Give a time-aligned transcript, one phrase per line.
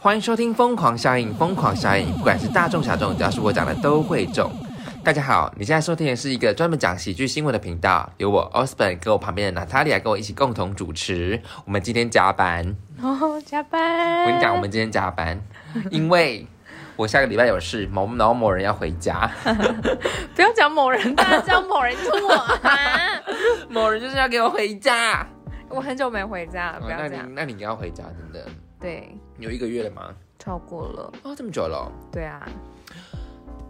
[0.00, 4.48] 欢迎收听《疯狂效应》，疯狂效应，不管是大众小众，只要是我讲的都会中。
[5.02, 11.42] 大家好，你现在收听的是一个专门讲喜剧新闻的频道，由我 Osborn 跟我旁边的 Natalia 跟我一起共同主持。
[11.64, 14.22] 我们今天加班，哦，加班。
[14.22, 15.36] 我跟你讲，我们今天加班，
[15.90, 16.46] 因为
[16.94, 19.28] 我下个礼拜有事，某某某人要回家，
[20.36, 22.78] 不要讲某人，大家知道某人是我啊。
[23.68, 25.26] 某人就是要给我回家。
[25.68, 27.34] 我很久没回家了，不要那你这样。
[27.34, 30.14] 那你要回家，真的对，有一个月了吗？
[30.38, 31.12] 超过了。
[31.22, 32.48] 哦，这么久了哦、对啊，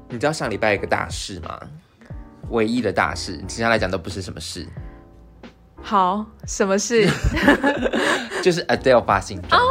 [0.09, 1.59] 你知道上礼拜有一个大事吗？
[2.51, 4.67] 唯一的大事，其他来讲都不是什么事，
[5.83, 7.07] 好，什么事？
[8.43, 9.57] 就是 Adele 发行专辑。
[9.57, 9.63] 哦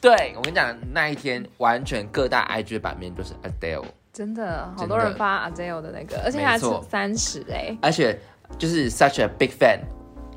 [0.00, 7.74] 对我跟你讲，那一天完全各大 IG 的版面都是 Adele，真的，好多人发 Adele 的那个，而且还是三十哎。
[7.80, 8.20] 而且
[8.58, 9.78] 就是 such a big fan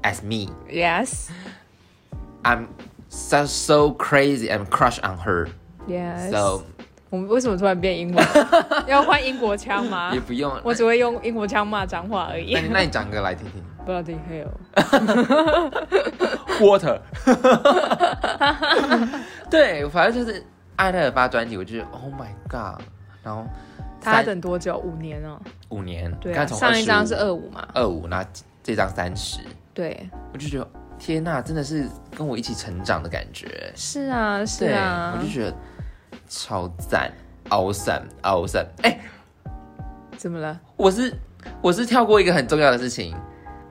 [0.04, 0.50] as me.
[0.70, 1.28] Yes,
[2.44, 2.68] I'm
[3.10, 5.48] so so crazy and crush on her.
[5.88, 6.32] yes.
[6.32, 6.64] So
[7.10, 8.28] 我们为什么突然变英文？
[8.86, 10.20] 要换英国腔吗 也？
[10.20, 10.52] 不用。
[10.64, 12.60] 我只会用英国腔骂脏话而已那。
[12.60, 13.64] 你那你讲个来听听。
[13.86, 14.18] Bloody
[16.60, 17.00] hell！Water。
[19.50, 20.44] 对，反正就是
[20.76, 22.82] 艾特尔发专辑，我就觉得 Oh my God，
[23.24, 23.46] 然后
[24.02, 24.78] 他要等多久？
[24.78, 25.40] 五年哦。
[25.70, 27.66] 五年，对啊，上一张是二五嘛。
[27.74, 28.26] 二五，那
[28.62, 29.40] 这张三十，
[29.74, 30.68] 对，我就觉得
[31.00, 33.72] 天呐，真的是跟我一起成长的感觉。
[33.76, 35.30] 是啊，是，啊我就。
[35.30, 35.56] 觉得
[36.28, 37.12] 超赞
[37.50, 38.66] ，awesome，awesome。
[38.84, 39.00] 哎、
[40.18, 40.60] 怎么了？
[40.76, 41.14] 我是
[41.62, 43.16] 我是跳过一个很重要的事情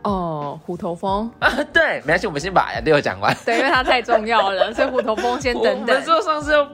[0.02, 1.30] 哦，虎头蜂。
[1.40, 3.36] 啊，对，没关系，我们先把六讲完。
[3.44, 6.04] 对，因为它太重要了，所以虎头蜂先等等等们。
[6.04, 6.64] 说上次要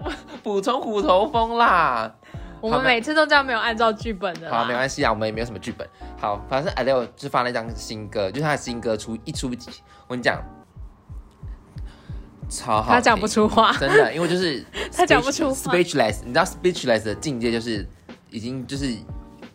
[0.42, 2.14] 补充虎头蜂啦。
[2.62, 4.58] 我们每次都这样，没有按照剧本的啦。
[4.58, 5.86] 好，没关系啊，我们也没有什么剧本。
[6.18, 10.40] 好，反正 Adele 就发了一张新歌，就是他的新歌出一出，我跟你讲，
[12.48, 12.92] 超好。
[12.92, 13.72] 他讲不出话。
[13.78, 14.64] 真的，因为就是
[14.96, 17.84] 他讲不出 speechless，你知道 speechless 的境界就是
[18.30, 18.86] 已经就是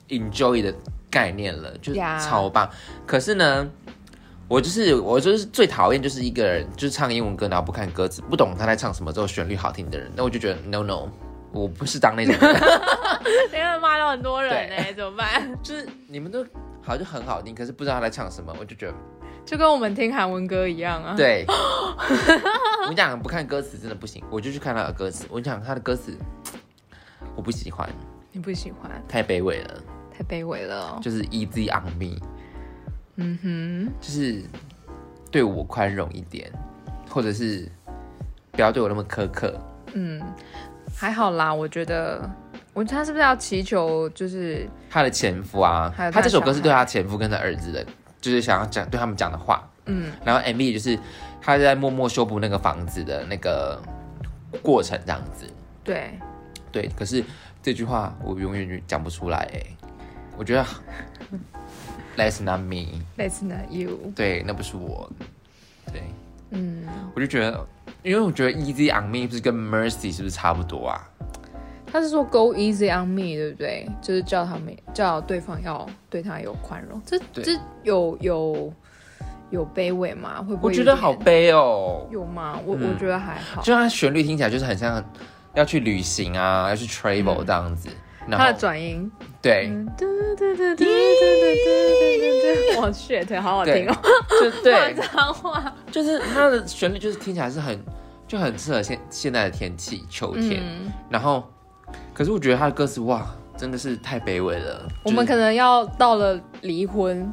[0.09, 0.73] enjoy 的
[1.09, 2.69] 概念了，就是呀超棒。
[3.05, 3.69] 可是呢，
[4.49, 11.07] 我就是我就是最讨厌就是一个人就是唱英文歌，然后不看歌词，不懂他在唱什么，之后旋律好听的人，那我就觉得 no no，
[11.51, 12.59] 我不是当那种 人，
[13.51, 15.49] 等一下骂到很多人对呢，怎么办？
[15.63, 16.45] 就是你们都
[16.81, 18.93] 好像很好听，可是不知道他在唱什么，我就觉得
[19.45, 21.15] 就跟我们听韩文歌一样啊。
[21.15, 21.45] 对。
[21.49, 25.25] 我跟你讲，不看歌词真的不行，我就去看他的歌词。
[25.29, 26.17] 我跟你讲，他的歌词
[27.35, 27.89] 我不喜欢，
[28.31, 29.83] 你不喜欢，太卑微了。
[30.11, 30.99] 太卑微了哦。
[31.01, 32.19] 就是 easy on me，
[33.17, 34.43] 嗯哼，就是
[35.31, 36.51] 对我宽容一点，
[37.09, 37.69] 或者是
[38.51, 39.59] 不要对我那么苛刻。
[39.93, 40.21] 嗯，
[40.99, 42.27] 还好啦，我觉得，
[42.73, 47.85] 我他是不是要祈求，就是他的前夫啊他他这首歌是对他前夫跟他儿子的，
[48.19, 49.69] 就是想要讲对他们讲的话。
[49.85, 50.97] 嗯，然后 MV 就是
[51.39, 53.79] 他在默默修补那个房子的那个
[54.63, 55.45] 过程，这样子。
[55.83, 56.19] 对，
[56.71, 57.23] 对，可是
[57.61, 59.61] 这句话我永远讲不出来哎，
[60.35, 60.65] 我觉得
[62.17, 64.11] That's not me，That's not you。
[64.15, 65.07] 对，那不是我，
[65.93, 66.01] 对。
[66.49, 67.65] 嗯，我就觉得，
[68.07, 71.01] 因为我觉得 Easy on Me 不是跟 Mercy 是不是差不多啊？
[71.89, 73.89] 他是说 Go easy on me，对不对？
[74.01, 78.73] 就是叫他们叫对方要对他有宽容，这这有有
[79.51, 80.39] 有卑微吗？
[80.39, 82.59] 会不会我觉得好点悲哦，有吗？
[82.65, 83.61] 我、嗯我觉得还好。
[83.61, 85.01] 就它旋律听起来就是很像
[85.53, 87.87] 要去旅行啊，要去 travel 这样子。
[87.87, 87.97] 然
[88.35, 89.09] 他的转音。
[89.41, 89.71] 对。
[89.97, 93.95] 对对对对对对对对我去对好好听哦。
[94.41, 94.93] 就对。
[94.95, 97.79] 脏 话就是它的旋律就是听起来是很
[98.27, 100.61] 就很适合现现在的天气秋天。
[101.09, 101.43] 然后
[102.13, 104.87] 可是我觉得他的歌词哇真的是太卑微了。
[105.03, 107.31] 我们可能要到了离婚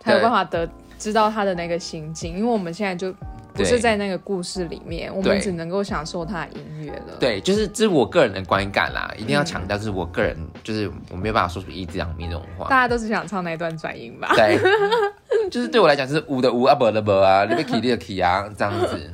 [0.00, 0.68] 才有办法得
[0.98, 3.14] 知道他的那个心境因为我们现在就
[3.58, 12.68] 不是在那个故事里面，我对们只能够享受他的音乐了。，对，就是这是我个人的观感啦，一定嗯要强调，就是我个人，就是我没有办法说出 Easy on Me 这种话。
[12.68, 14.32] 大家都是想唱那一段转音吧？
[14.36, 14.58] 对，
[15.50, 19.10] 就是对我来讲，就是无的无啊，不的不啊，你被 key 的 key 啊，这样子。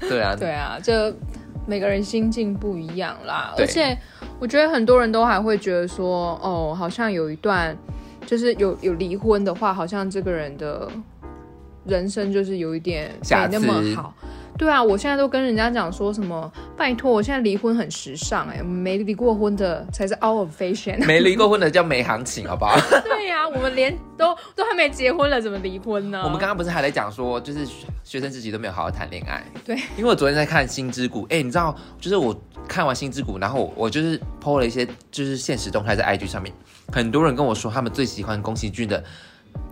[0.00, 0.92] 对啊，对啊，就
[1.66, 3.96] 每个人心境不一样啦，而且
[4.38, 7.76] 我觉得很多人都还会觉得说，哦，好像有一段
[8.24, 10.88] 就是有有离婚的话，好像这个人的
[11.88, 14.14] 人生就是有一点瑕没那么好。
[14.56, 20.98] 对啊，我现在都跟人家讲说什么，拜托，我现在离婚很时尚哎、没离过婚的才是 out of fashion。
[21.06, 22.76] 没离过婚的叫没行情，好不好？
[23.06, 26.22] 对呀、我们连都都还没结婚了，怎么离婚呢？
[26.24, 27.64] 我们刚刚不是还在讲说，就是
[28.02, 29.44] 学生自己都没有好好谈恋爱。
[29.64, 32.36] 对，因为我昨天在看《新之谷》，哎，你知道，就是我
[32.66, 36.52] 看完《新之谷》，然后我我就是 PO 了一些就是现实动态在 IG 上面，
[36.92, 39.04] 很多人跟我说他们最喜欢宫崎骏的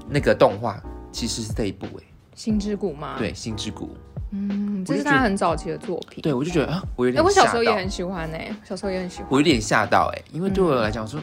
[0.08, 0.80] 那个动画，
[1.16, 2.04] 其实是这一部，哎，
[2.34, 3.14] 星之谷吗？
[3.16, 3.86] 对，《星之谷》，
[4.32, 6.20] 嗯，这是他很早期的作品。
[6.20, 9.28] 对我就觉得啊，我有哎、点我小时候也很喜欢呢、小时候也很喜欢。
[9.30, 11.18] 我有点吓到哎、因为对我来讲，我说，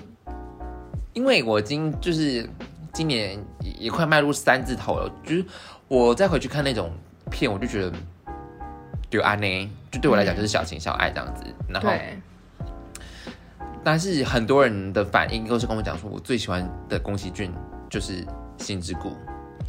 [1.14, 2.50] 因为我已经就是
[2.92, 5.46] 今年也也快迈入三字头了，就是
[5.88, 6.92] 我再回去看那种
[7.30, 7.94] 片，我就觉得
[9.12, 11.44] 就安呢，就对我来讲就是小情小爱这样子。
[11.70, 11.92] 然后，
[13.84, 17.52] 但是很多人的反应都是跟我讲说，我最喜欢的宫崎骏
[17.92, 18.26] 就是
[18.58, 19.10] 《心之谷》，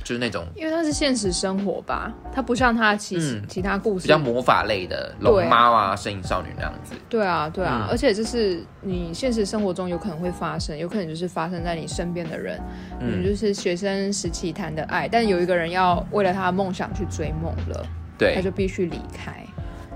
[0.02, 6.94] 就是那种因为它是现实生活吧，它不像它其、嗯其他故事比较魔法类的龙猫啊、摄影少女那样子。
[7.08, 12.61] 对啊，对啊，嗯而且就是你现实生活中有可能会发生，有可能就是发生在你身边的人，
[13.00, 17.87] 嗯，就是学生时期谈的爱，但有一个人要为了他的梦想去追梦了，
[18.19, 19.44] 对他，就必须离开，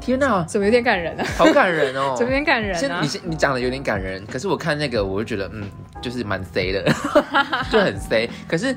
[0.01, 1.25] 天哪，怎么有点感人啊？
[1.37, 2.15] 好感人哦！
[2.19, 3.07] 怎么有点感人啊现你？
[3.09, 5.65] 现你讲的有点感人，可是我看那个我就觉得，嗯，
[6.01, 6.83] 就是蛮 C 的，
[7.71, 8.29] 就很 C。
[8.47, 8.75] 可是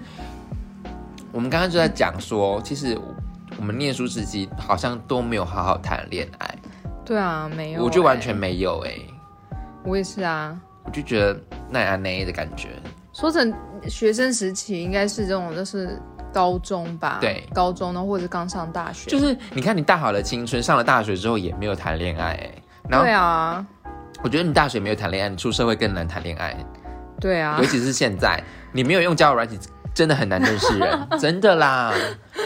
[1.32, 2.98] 我们刚刚就在讲说，其实
[3.58, 6.56] 我们念书时期好像都没有好好谈恋爱，
[7.06, 8.94] 对啊，没有、我就完全欸，没有哎、
[9.84, 10.60] 我也是啊。
[10.84, 11.40] 我就觉得
[11.70, 12.70] 那样那的感觉。
[13.14, 13.54] 说成
[13.88, 16.02] 学生时期，应该是这种，就是
[16.34, 17.48] 高中吧，对。
[17.54, 22.52] 高中呢，或者是刚上大学，就是你看你大好的青春，上了大学之后也没有谈恋爱哎、
[22.90, 23.66] 然后对啊，
[24.24, 26.58] 我觉得你大学没有谈恋爱，你出社会更难谈恋爱。
[27.20, 27.58] 对啊。
[27.60, 29.60] 尤，其是现在，你没有用交友软体，
[29.94, 31.94] 真的很难认识人， 真的啦。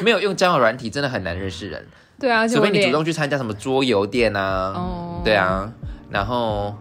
[0.01, 1.85] 没有用交友软体，真的很难认识人，
[2.19, 5.71] 对啊，除非你主动去参加什么桌游店啊，哦，对啊，
[6.09, 6.75] 然后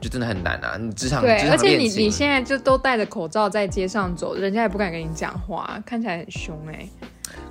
[0.00, 0.76] 就真的很难啊。
[0.78, 6.86] 你职场，对，而且你你现在就都戴着口罩在街上走，人家也不敢跟你讲话，看起来很凶哎、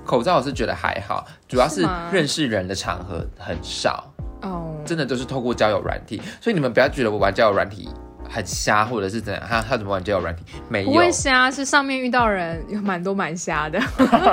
[0.04, 4.12] 口罩我是觉得还好，主要是认识人的场合很少，
[4.42, 7.88] 哦，真的都是透过交友软体，所以你们不要觉得我玩交友软体
[8.28, 13.80] 很瞎，或者是怎样，他他怎么玩交友软体没有不，会瞎，是上面遇到人有蛮多蛮瞎的。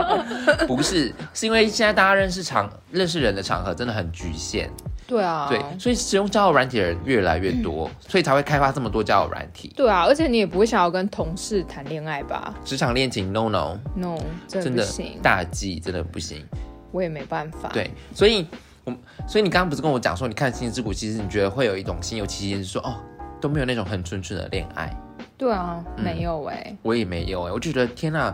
[0.68, 4.70] 不是，是因为现在大家认识场认识人的场合真的很局限。
[5.08, 9.72] 对啊，对，所以使用交友软体的人越来越多，所以才会开发这么多交友软体。
[9.76, 14.18] 对啊，而且你也不会想要跟同事谈恋爱吧职场恋情 no no，？No，
[14.48, 16.44] 真的真的不行，大忌，真的不行。
[16.92, 17.70] 我也没办法。
[17.72, 18.48] 对，所以
[18.84, 18.92] 我
[19.28, 22.96] 所以你刚刚不是跟我讲说，你看《星之谷》，其实你觉得会有一种心有戚戚，是说哦
[23.46, 24.92] 都没有那种很纯纯的恋爱，
[25.38, 28.34] 对啊，嗯没有哎、我也没有哎，我就觉得天呐，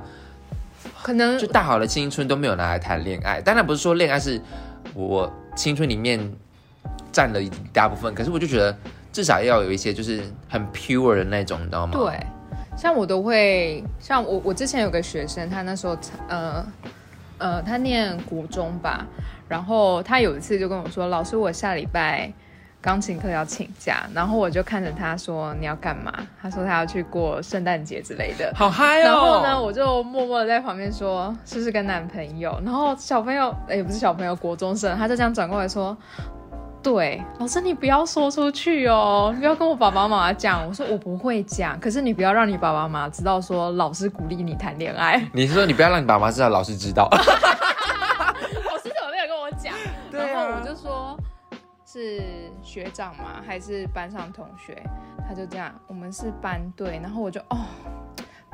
[1.03, 3.41] 可能就大好的青春都没有拿来谈恋爱。
[3.41, 4.41] 当然不是说恋爱是
[4.93, 6.17] 我青春里面
[7.11, 8.73] 占了一大部分，可是我就觉得
[9.11, 11.91] 至少要有一些就是很 pure 的那种，你知道吗？
[11.91, 12.17] 对，
[12.77, 15.97] 像我都会，像我我之前有个学生，他那时候
[16.29, 16.65] 呃
[17.37, 19.05] 呃，他念国中吧，
[19.49, 22.31] 然后他有一次就跟我说，老师，我下礼拜
[22.81, 26.11] 钢琴课要请假，然后我就看着他说你要干嘛？
[26.41, 28.51] 他说他要去过圣诞节之类的。
[28.55, 29.05] 好嗨哦！
[29.05, 35.95] 然后呢，我就默默的在旁边说：“是不是跟男朋友？”然后小朋友，哎，也不是小朋友，国中生，他就这样转过来说
[36.81, 45.23] ：“对，老师你不要说出去哦，你不要跟我爸爸妈妈讲。”我说：“我不会讲，可是你不要让你爸爸妈妈知道说老师鼓励你谈恋爱。
[45.33, 49.71] 你是说你不要让你爸妈知道，老师知道？” 老师怎么没有跟我讲？
[50.11, 51.15] 然后我就说。
[51.91, 52.21] 是
[52.63, 53.43] 学长吗？
[53.45, 54.81] 还是班上同学？
[55.27, 56.97] 他就这样，我们是班队。
[57.03, 57.65] 然后我就哦，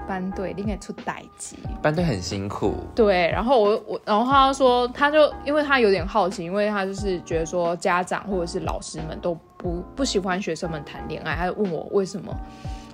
[0.07, 1.56] 班队应该出代级。
[1.80, 12.36] 班队很辛苦，对，然后我我，然后他说，他就因为他有点好奇，因为他就是觉得说家长或者是老师们都不不喜欢学生们谈恋爱，他就问我为什么，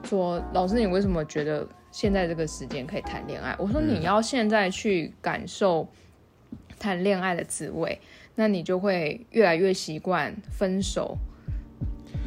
[0.03, 3.55] 说老师你为什么觉得现在这个时间可以谈恋爱？
[3.57, 5.88] 我说你要现在去感受
[6.77, 7.97] 谈恋爱的滋味，
[8.35, 11.17] 那你就会越来越习惯分手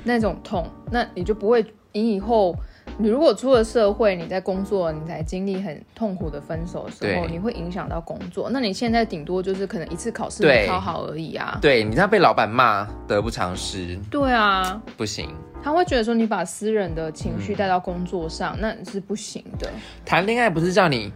[0.05, 2.55] 那种痛，那你就不会，你以后
[2.99, 8.49] 你如果出了社会，你在工作，你才经历很痛苦的分手的时候，对你会影响到工作。
[8.51, 11.59] 那你现在顶多就是可能一次考试对没考好而已啊。
[11.61, 15.29] 对你这样被老板骂得不偿失，对啊，不行。
[15.63, 19.69] 他会觉得说你把私人的情绪嗯带到工作上，那是不行的。
[20.05, 21.13] 谈恋爱不是叫你，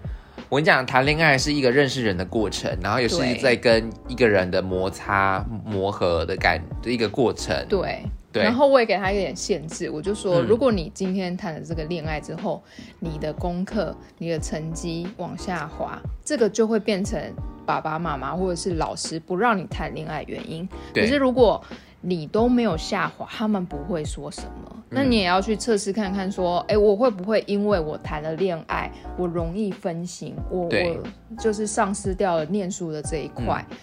[0.51, 7.65] 我跟你讲，谈恋爱是一个认识人的过程，然后也是在跟一个人的摩擦磨合的感的一个过程。
[7.69, 8.03] 对。
[8.33, 12.63] 对然后我也给他一点限制，我就说，嗯如果你今天谈了这个恋爱之后，
[13.01, 17.21] 你的功课、你的成绩往下滑，这个就会变成
[17.67, 20.69] 爸爸妈妈或者是老师不让你谈恋爱原因。
[20.95, 21.61] 可是如果
[22.01, 24.69] 你都没有下滑，他们不会说什么。
[24.71, 33.65] 嗯那你也要去测试看看，说，哎，我会不会因为我谈了恋爱，我容易分心，我我就是丧失掉了念书的这一块。
[33.71, 33.77] 嗯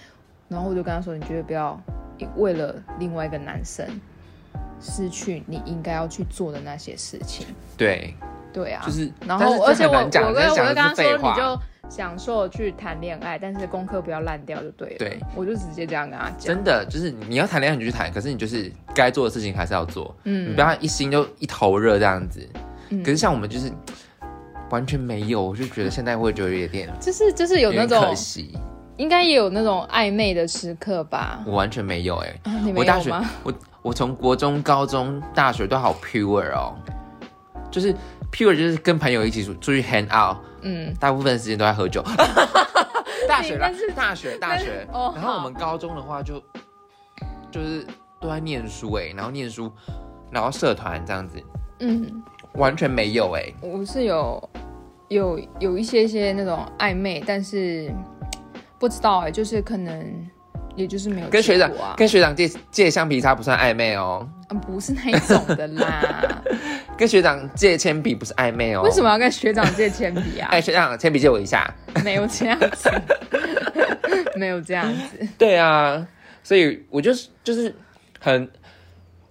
[0.50, 1.78] 然后我就跟他说，你绝对不要
[2.38, 3.86] 为了另外一个男生
[4.80, 7.46] 失去你应该要去做的那些事情。
[7.76, 8.16] 对，
[8.54, 10.42] 对啊，就是，然后而且我我跟我跟
[10.74, 11.60] 他说，你就
[11.90, 14.96] 享受去谈恋爱，但是功课不要烂掉就对了。
[15.00, 16.56] 对，我就直接这样跟他讲。
[16.56, 22.48] 真的就是你要谈恋爱你就去谈，可是你就是该做的事情还是要做，嗯你嗯不要一心就一头热这样子。
[22.90, 23.72] 嗯可是像我们就是
[24.70, 28.58] 完全没有，我就觉得现在会觉得有点就是就是有那种可种，惜，
[28.98, 31.44] 应该也有那种暧昧的时刻吧？
[31.46, 32.36] 我完全没有哎、
[32.76, 33.12] 我大学？
[33.44, 36.76] 我我从国中、高中、大学都好 pure 哦，
[37.72, 37.96] 就是
[38.32, 42.04] pure 就是跟朋友一起出出去 hang out，嗯，大部分时间都在喝酒。
[43.28, 44.88] 大学啦，大学，大学。
[44.92, 46.42] 哦然后我们高中的话就
[47.52, 47.86] 就是
[48.20, 49.72] 都在念书哎，然后念书，
[50.32, 51.42] 然后社团这样子，
[51.80, 53.52] 嗯，完全没有哎。
[53.62, 54.50] 我是有
[55.10, 57.92] 有有一些些那种暧昧，但是
[58.80, 60.28] 不知道哎、就是可能
[60.76, 66.42] 也就是没有跟学长啊，跟学长借借橡皮擦不算暧昧哦，嗯不是那一种的啦。
[66.98, 68.82] 跟学长借铅笔不是暧昧哦。
[68.82, 69.10] 为什么？
[69.10, 70.48] 要跟学长借铅笔啊？
[70.52, 71.74] 哎，学长，铅笔借我一下。
[72.04, 72.90] 没有这样子，
[74.36, 75.28] 没有这样子。
[75.38, 76.08] 对啊，
[76.44, 77.74] 所以我就是就是
[78.20, 78.50] 很。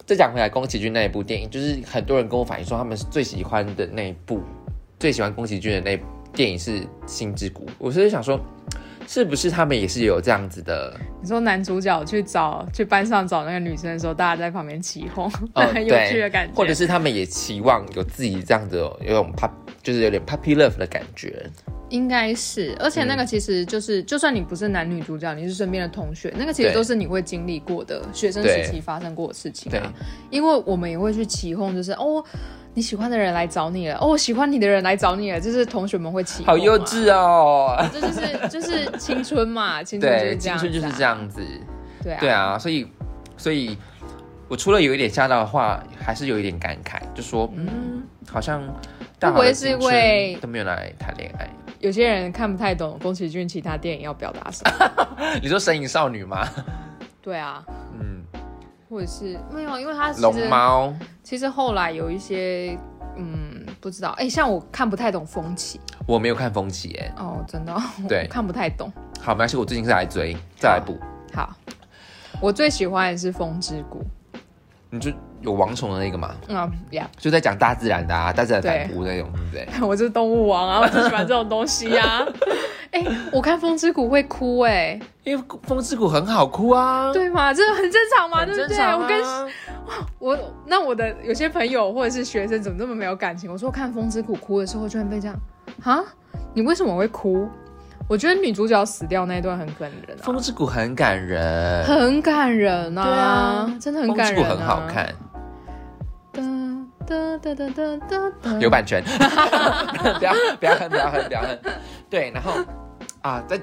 [0.05, 4.41] 再讲回来，宫崎骏那一部电影，就是很多人跟我反映说，他们最喜欢的那一部，
[5.01, 6.01] 最喜欢宫崎骏的那
[6.33, 7.67] 电影是《星之谷》。
[7.77, 8.41] 我是想说，
[9.07, 10.95] 是不是他们也是有这样子的？
[11.23, 16.55] 你说男主角去找去班上找那个女生的时候，大家在旁边起哄，呃 很有趣的感觉。
[16.55, 19.51] 或者是他们也期望有自己这样子有有种 pop，
[19.83, 21.49] 就是有点 puppy love 的感觉。
[21.89, 29.93] 应该是，而且那嗯个其实就是，就算你不是男女主角，你是身边的同学，那个其实都是你会经历过的学生时期发生过的事情对啊。
[30.29, 32.25] 因为我们也会去起哄，就是哦，
[32.77, 37.89] 你喜欢的人来找你了，哦，喜欢你的人来找你了，就是同学们会起、好幼稚哦，哦！
[37.91, 41.41] 这就是就是青春嘛， 青春就是这样、春就是这，样子。
[42.03, 42.87] 对啊，对啊，所以
[43.39, 43.79] 所以，
[44.47, 48.63] 我除了有一点吓到的话，还是有一点感慨，就说嗯，好像
[49.19, 51.49] 大不会是因青为都没有拿来谈恋爱？
[51.79, 55.09] 有些人看不太懂宫崎骏其他电影要表达什么，
[55.41, 56.47] 你说神隐少女吗？
[57.23, 57.75] 对啊，嗯，
[58.89, 60.95] 或者是没有，因为它其龙猫。
[61.23, 62.79] 其实后来有一些，
[63.17, 65.81] 嗯，不知道，哎、像我看不太懂风起。
[66.07, 68.27] 我没有看风起哎，哦，真的哦，对。
[68.29, 68.93] 看不太懂。
[69.21, 70.97] 好，没关系，我最近是来追，再来补。
[71.35, 71.55] 好，
[72.41, 74.05] 我最喜欢的是《风之谷。
[74.89, 75.11] 你就
[75.47, 79.87] 有王虫的那个嘛，》嗯呀，就在讲大自然的啊，大自然对反扑那种，对不对？
[79.89, 82.27] 我是动物王啊， 我就喜欢这种东西啊。
[82.93, 87.53] 哎、我看《风之谷》会哭哎、因为风之谷很好哭啊，对嘛？
[87.53, 88.79] 这很正常嘛，很对不对？
[88.95, 89.47] 我跟啊。
[90.19, 90.37] 我
[90.67, 93.53] 那我的有些朋友或者是学生怎么这么没有感情？
[93.53, 95.37] 我说看《风之谷》哭的时候，居然被这样
[95.85, 96.03] 啊，
[96.55, 97.49] 你为什么会哭？
[98.09, 105.13] 我觉得女主角死掉那一段很感人啊，风之谷很感人，很感人啊，对啊真的很风之谷感人、啊，很好看，哒
[107.07, 109.03] 哒哒哒哒哒哒，有版权，
[110.19, 111.59] 不要不要恨，不要恨，不要恨。
[112.11, 112.53] 对，然后
[113.23, 113.61] 啊，再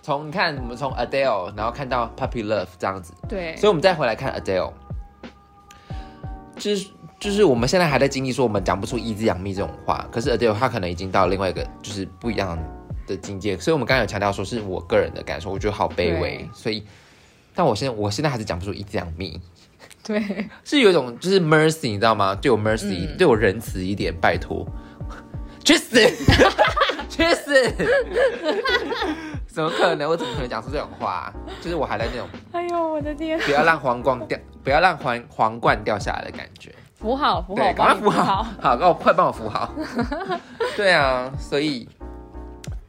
[0.00, 4.72] 从你看我们从 Adele，然后看到 Puppy Love 这样子，对，所以我们再回来看 Adele，
[6.56, 6.88] 就是
[7.18, 12.56] 就是我们现在还在经历说我们讲不出一字养密这种话，可是 Adele 她可能已经到另外一个就是不一样
[13.06, 16.84] 的境界，所以我们刚才有强调说是我个人的感受，我觉得好卑微，所以
[17.54, 19.40] 但我现在我现在还是讲不出一字养密。
[20.04, 22.34] 对，是有一种就是 mercy，你知道吗？
[22.34, 24.66] 对我 mercy，、嗯对我仁慈一点，拜托，
[25.64, 25.96] 去死，
[27.08, 27.52] 去死！
[29.46, 30.08] 怎么可能？
[30.08, 31.32] 我怎么可能讲出这种话？
[31.60, 36.74] 就是我还在那种哎呦我的天，不要让皇冠掉，不要让皇皇冠掉下来的感觉。
[36.98, 39.72] 扶好扶好，对，我帮你赶快扶好，好，好，帮我快帮我扶好。
[40.76, 41.88] 对啊，所以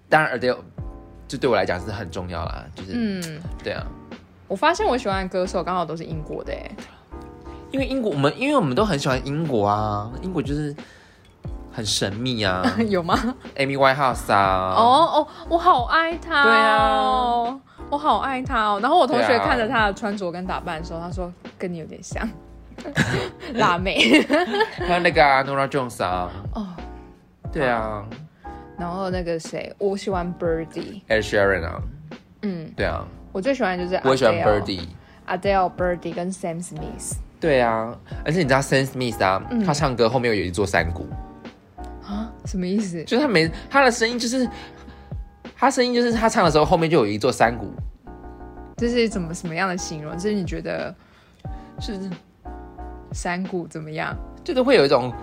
[0.09, 0.57] 当然 Adele
[1.27, 3.85] 就对我来讲是很重要啦，就是、嗯，对啊，
[4.47, 6.71] 我发现我喜欢的歌手刚好都是英国的哎，
[7.73, 10.73] 因为英国我们因为我们都很喜欢英国啊，英国就是
[11.71, 12.63] 很神秘啊。
[12.87, 13.17] 有吗
[13.57, 14.81] ？Amy Winehouse 啊，哦
[15.15, 16.77] 哦，我好爱他对啊。
[16.87, 18.79] 哦，我好爱他哦。
[18.79, 22.29] 然后我同学看着他的穿着跟打扮的时候，他说跟你有点像，
[23.55, 23.97] 辣妹。
[24.77, 26.67] 还有那个啊 Nora Jones 啊，哦。
[27.51, 28.05] 对啊。
[28.77, 31.81] 然后那个谁，我喜欢 Birdy，，Ed Sheeran 啊，
[32.41, 34.61] 嗯，对啊，我最喜欢的就是我喜欢 Adele
[35.27, 41.05] Birdy，Adele、Birdy 跟 Sam Smith 对啊，而且你知道 Sam Smith 啊，嗯他唱歌后面有一座山谷，
[42.01, 43.03] 啊，什么意思？
[43.03, 44.47] 就是他没他的声音就是。
[45.55, 47.71] 他声音就是他唱的时候，后面就有一座山谷，
[48.75, 50.11] 这是怎么什么样的形容？
[50.17, 50.93] 就是你觉得
[51.79, 51.97] 是
[53.13, 54.13] 山谷怎么样？
[54.43, 55.13] 就是会有一种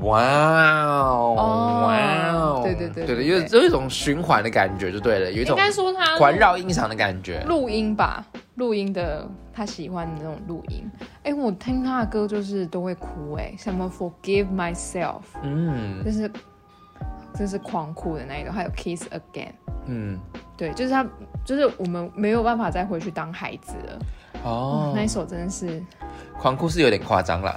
[0.00, 7.40] 哇哦哦哇哦，对对对对对对有有一种循环的感觉就对了，有一应种该说他环绕音响的感觉。
[7.46, 8.24] 录音吧，
[8.56, 10.90] 录音的他喜欢的那种录音。
[11.22, 16.30] 哎，我听他的歌就是都会哭，哎，什么 Forgive Myself，嗯，就是
[17.32, 19.52] 真是狂哭的那一种，还有 Kiss Again，
[19.86, 20.18] 嗯，
[20.56, 21.06] 对，就是他，
[21.44, 23.98] 就是我们没有办法再回去当孩子了。
[24.44, 25.82] 哦，那一首真的是，
[26.38, 27.54] 狂哭是有点夸张了。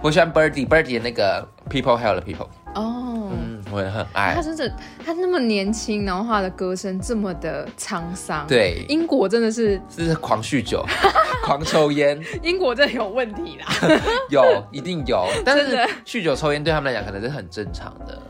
[0.00, 4.40] 我喜欢 Birdy Birdy 的那个 People Hell 的 People，哦，嗯，我也很爱他。
[4.40, 4.72] 真的，
[5.04, 10.84] 他那么年轻，然后他的歌声这么的沧桑。，对，英国真的是，是狂酗酒，
[11.44, 13.66] 狂抽烟， 英国真的有问题啦。
[14.30, 18.20] 有一定有，但是酗酒抽烟对他们来讲可能是很正常的。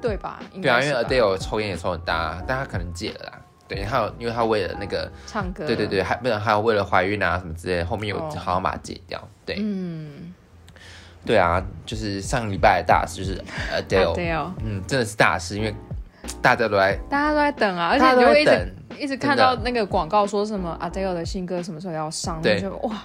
[0.00, 0.40] 对吧？
[0.52, 3.32] 应对啊，因为 Adele 抽烟也抽很大，但他可能戒了啦。
[3.68, 9.22] 对，还有因为他为了那个，唱歌，对对对，还没有还有为了怀孕啊什么之类的，后面有哦好像把它戒掉。
[9.46, 10.34] 对，嗯
[11.24, 15.74] 对啊，就是上礼拜的大事就是 Adele，，Adele，嗯，真的是大事，因为
[16.40, 18.74] 大家都在，大家都在等啊，而且就会一直。
[18.98, 23.02] 一直看到那个广告说什么 Adele 的新歌什么时候要上，对就哇，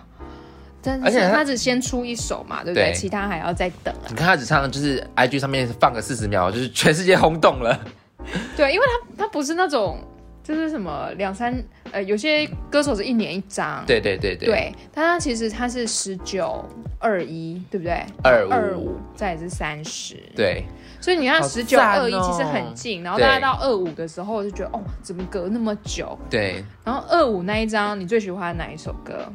[0.82, 2.92] 真而且他只先出一首嘛，对不对？
[2.92, 4.06] 对其他还要再等啊。
[4.10, 7.80] 你看他只唱就是 IG 上面放个四十秒，就是全世界轰动了。
[8.56, 9.98] 对，因为他他不是那种
[10.48, 11.12] 就是什么？
[11.18, 11.62] 两三
[11.92, 16.64] 呃，有些歌手是一年一张，对对对对，对，但他其实他是十九
[17.00, 20.64] 二一，对不对？25二五，再也是三十，对。
[21.02, 26.18] 所以你看好十九赞哦二一其实很近，然后对大家到二五的时候就觉得哦，怎么隔那么久？
[26.30, 26.64] 对。
[26.86, 29.30] 然后二五那一张你最喜欢哪一首歌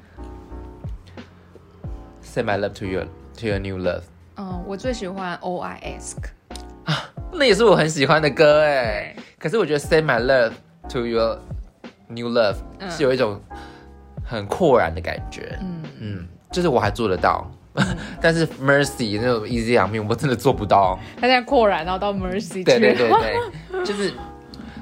[2.22, 3.04] ？，Say my love to you
[3.38, 4.02] to your new love，
[4.36, 6.16] 嗯，我最喜欢 O I Ask。
[7.34, 9.14] 那也是我很喜欢的歌哎。
[9.38, 10.52] 可是我觉得 Say my love
[10.92, 11.38] to your
[12.08, 13.40] new love 嗯是有一种
[14.24, 17.46] 很豁然的感觉，嗯，嗯，就是我还做得到。
[18.20, 20.98] 但是 Mercy 那种 Easy 两面我真的做不到。
[21.16, 23.40] 他现在扩然，然后到 Mercy 去对对对对，
[23.82, 24.12] 就是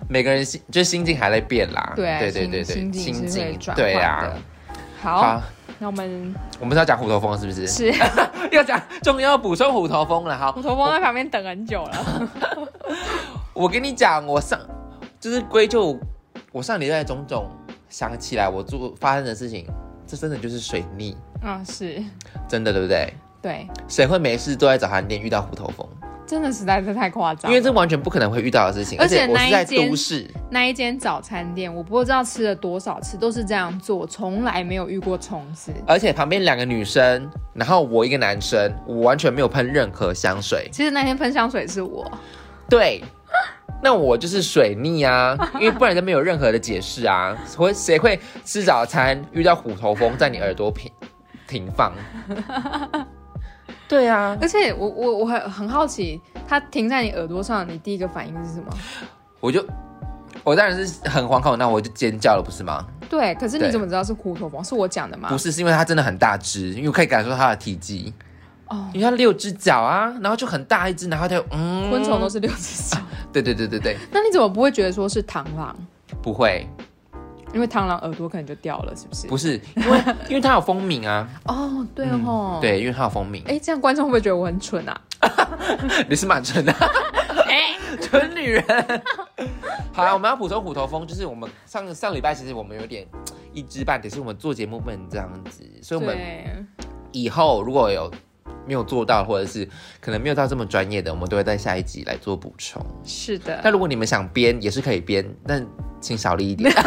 [0.09, 1.93] 每个人心就是心境还在变啦。
[1.95, 4.33] 对啊对对对对，心心境对啊。。
[5.01, 5.41] 好，
[5.79, 7.65] 那我们我们是要讲虎头蜂是不是？
[7.69, 7.93] 是
[8.51, 10.37] 要讲，终于要补充虎头蜂了。
[10.37, 12.29] 哈虎，头蜂在旁边等很久了。
[13.55, 14.59] 我跟你讲，我上
[15.21, 15.99] 就是归咎
[16.51, 17.51] 我上礼拜种种
[17.91, 19.67] 想起来我做发生的事情，
[20.07, 22.03] 这真的就是水逆，啊，是，
[22.49, 23.13] 真的对不对？
[23.43, 25.87] 对，谁会没事都在早餐店遇到虎头蜂？
[26.27, 27.51] 真的实在是太夸张。
[27.51, 35.71] 因为这完全不可能会遇到的事情，而且我是在都市，那一间早餐店，我不知道吃了多少次，都是这样做，从来没有遇过虫子。
[35.87, 40.69] 而且旁边两个女生，然后我一个男生，我完全没有喷任何香水。
[40.73, 42.11] 其实那天喷香水是我，
[42.69, 43.03] 对，
[43.83, 47.37] 那我就是水逆啊， 因为不然就没有任何的解释啊。
[47.57, 50.91] 会谁会吃早餐遇到虎头蜂在你耳朵平
[51.47, 51.93] 停放？
[53.89, 58.67] 对啊，而且我我我很很好奇，它停在你耳朵上，你第一个反应是什么？
[59.41, 59.65] 我就
[60.45, 62.87] 我当然是很惶恐，那我就尖叫了，不是吗？
[63.09, 64.63] 对，可是你怎么知道是虎头蜂？
[64.63, 65.29] 是我讲的吗？
[65.29, 68.15] 不是，是因为它真的很大只，因为我可以感受它的体积。
[68.69, 72.99] 哦，因为它六只脚啊，然后就很大一只，然后它就嗯，昆虫都是六只脚，
[73.33, 75.77] 对对对对对， 那你怎么不会觉得说是螳螂？
[76.23, 76.67] 不会，
[77.55, 79.27] 因为螳螂耳朵可能就掉了，是不是？
[79.29, 83.43] 不是，因为因为它有蜂鸣啊， 哦，对哦，，对，因为它有蜂鸣。
[83.47, 85.01] 哎，这样观众会不会觉得我很蠢啊？
[86.09, 86.73] 你是蛮蠢的，
[87.47, 88.65] 哎，蠢女人。
[89.93, 93.07] 好了，我们要补充虎头蜂，就是我们上上礼拜其实我们有点
[93.53, 96.17] 一知半解，是我们做节目不能这样子，所以我们，
[97.13, 98.11] 以后如果有
[98.71, 99.69] 没有做到，或者是
[100.01, 102.81] 可能没有到这么专业的，我们都会在下一集来做补充。
[103.03, 105.67] 是的那，如果你们想编，也是可以编，但
[106.01, 106.73] 请少力一点。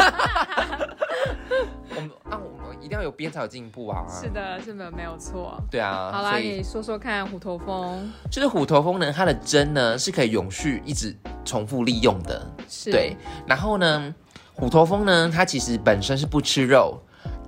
[1.94, 4.06] 我们啊，我们一定要有编才有进步啊！
[4.10, 5.62] 是的，是的，没有错。
[5.70, 12.50] 对啊，好啦，你说说看，虎头蜂就是虎头蜂呢，它的针呢是可以永续一直重复利用的。
[12.70, 14.16] 是对，然后呢，
[14.54, 16.98] 虎头蜂呢，它其实本身是不吃肉，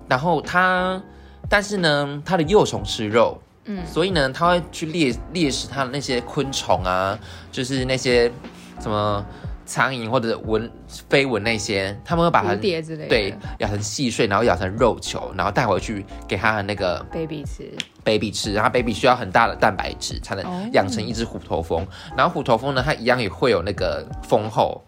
[0.10, 1.02] 然后它，
[1.48, 3.86] 但是呢，它的幼虫吃肉，嗯。
[3.86, 7.18] 所以呢，他会去猎猎食他的那些昆虫啊，
[7.52, 8.32] 就是那些
[8.80, 9.26] 什么
[9.66, 10.70] 苍蝇或者蚊
[11.10, 17.72] 飞蚊那些，他们会把它蝴蝶之类的，对咬成细碎，然后咬成肉球，然后带回去给他的那个，baby 吃
[18.04, 21.86] ，baby 吃，然后 baby 需要很大的蛋白质才哦能养成一只虎头蜂。
[22.16, 24.84] 然后虎头蜂呢，它一样也会有那个蜂后，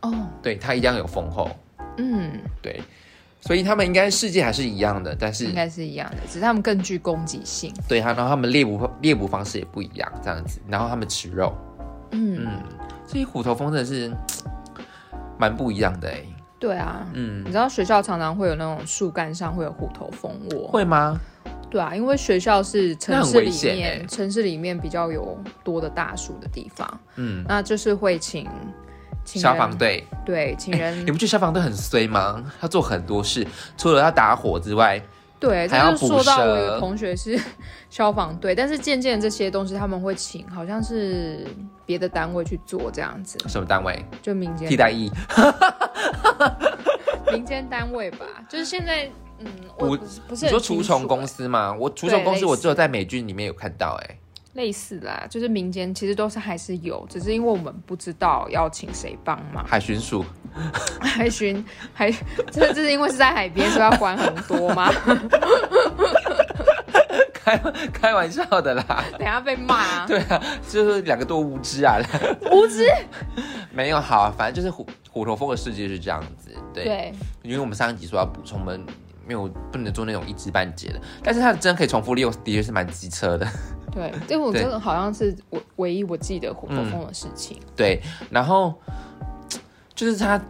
[0.00, 0.10] 哦，
[0.42, 1.50] 对，它一样有蜂后，
[1.98, 2.80] 嗯，对，
[3.40, 7.72] 所以他们应该世界还是一样的，但是应该是一样的，只是他们更具攻击性。
[7.88, 11.54] 对它，然后他们猎捕猎捕方式也不一样，这样子，然后他们吃肉，
[12.10, 12.62] 嗯，嗯，
[13.06, 14.12] 所以虎头蜂真的是
[15.38, 16.22] 蛮不一样的哎，
[16.58, 17.42] 对啊，嗯。
[17.42, 21.18] 你，知道学校常常会有那种树干上会有虎头蜂窝，会吗？
[21.70, 24.06] 对啊，因为学校是城市里面欸。
[24.06, 28.50] 城市里面比较有多的大树的地方，嗯，那就是会请请
[29.24, 32.44] 消防队，对请人你不觉得消防队很衰吗？
[32.60, 35.00] 他做很多事，除了要打火之外，
[35.38, 37.38] 对，还要捕说到我有蛇同学是
[37.88, 41.46] 消防队，但是渐渐这些东西他们会请，好像是
[41.86, 44.04] 别的单位去做这样子，什么单位？
[44.20, 45.10] 就民间替代役？
[47.32, 49.46] 民间单位吧，就是现在，嗯，
[49.78, 49.96] 我
[50.28, 51.72] 不是说除虫公司吗？
[51.78, 54.18] 我除虫公司我只有在美剧里面有看到、哎，
[54.60, 59.66] 类似啦，就是民间其实都是还是有，只是因为我们不知道要请谁帮忙。
[59.66, 60.22] 海巡署。
[61.00, 62.12] 海巡海，
[62.50, 64.92] 这这是因为是在海边，所以要管很多吗？
[67.32, 67.56] 开
[67.90, 71.96] 开玩笑的啦，等下被骂、啊，对啊，就是两个多无知啊，
[72.52, 72.84] 无知。
[73.72, 78.84] 没有好，反正就是虎虎头蜂的世界是这样子，对，对，因为我们上一集说要补充，我们
[79.26, 83.46] 没有不能做那种一知半解的，但是它的针可以重复利用，的确是蛮机车的，
[83.92, 84.62] 对，这我对。
[84.62, 87.58] 这个好像是我唯一我记得虎头蜂的事情。
[87.76, 88.00] 对，
[88.30, 88.74] 然后
[89.94, 90.40] 就是他，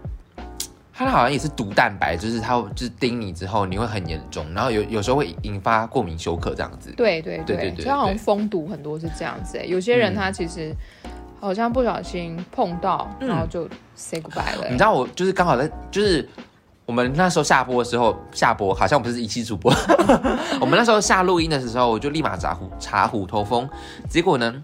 [0.92, 6.92] 他好像也是毒蛋白，就是它就是叮你之后你会很严重，然后有有时候会引发过敏休克这样子。
[6.96, 8.18] 对对对对对就好像对。
[8.18, 10.14] 蜂毒很多是这样子、欸，有些人嗯。
[10.14, 10.74] 他其实
[11.40, 13.29] 好像不小心碰到，嗯。
[13.29, 14.70] 然后就 say goodbye 了、欸。
[14.70, 16.29] 你知道我就是刚好在就是
[16.87, 19.73] 我们那时候下播的时候，下播好像不是一期主播，
[20.61, 23.69] 我们那时候下录音的时候，我就立马查虎查虎头蜂，
[24.09, 24.62] 结果呢，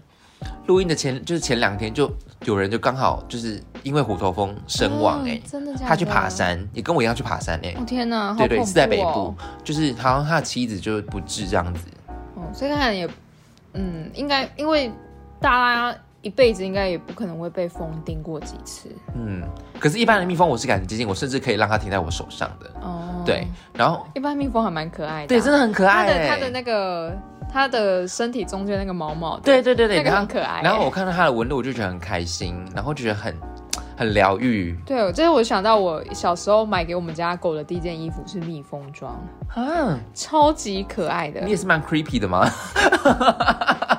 [0.67, 2.11] 录音的前就是前两天就
[2.43, 5.85] 有人就刚好就是因为虎头蜂身亡哎、啊真的假的？
[5.87, 6.27] 他去爬。
[6.29, 11.87] 山，也跟我一样去爬山哎、哦天哪，好对对，是在北部哦，就是好像他的妻子就不治这样子。
[12.35, 13.09] 哦，所以看也，
[13.73, 14.91] 嗯，应该因为
[15.39, 19.41] 大家一辈子应该也不可能会被蜂叮过几次嗯，
[19.79, 22.69] 可是，一般的蜜蜂我是敢接近，我甚至可以让它停在我手上的。
[22.81, 23.23] 哦。
[23.25, 27.17] 对，，然后一般蜜蜂还蛮可爱的啊、对，真的很可它爱它、的它的那个
[27.51, 33.33] 它的身体中间那个毛毛，对对对对，那个很可爱欸然后我看到它的纹路，我就觉得很开心，然后觉得很
[33.97, 39.13] 很疗愈对，这是我想到我小时候买给我们家狗的第一件衣服是蜜蜂装，
[39.53, 39.99] 啊。
[40.13, 41.51] 超级可爱的你。
[41.51, 42.49] 也是蛮 creepy 的吗？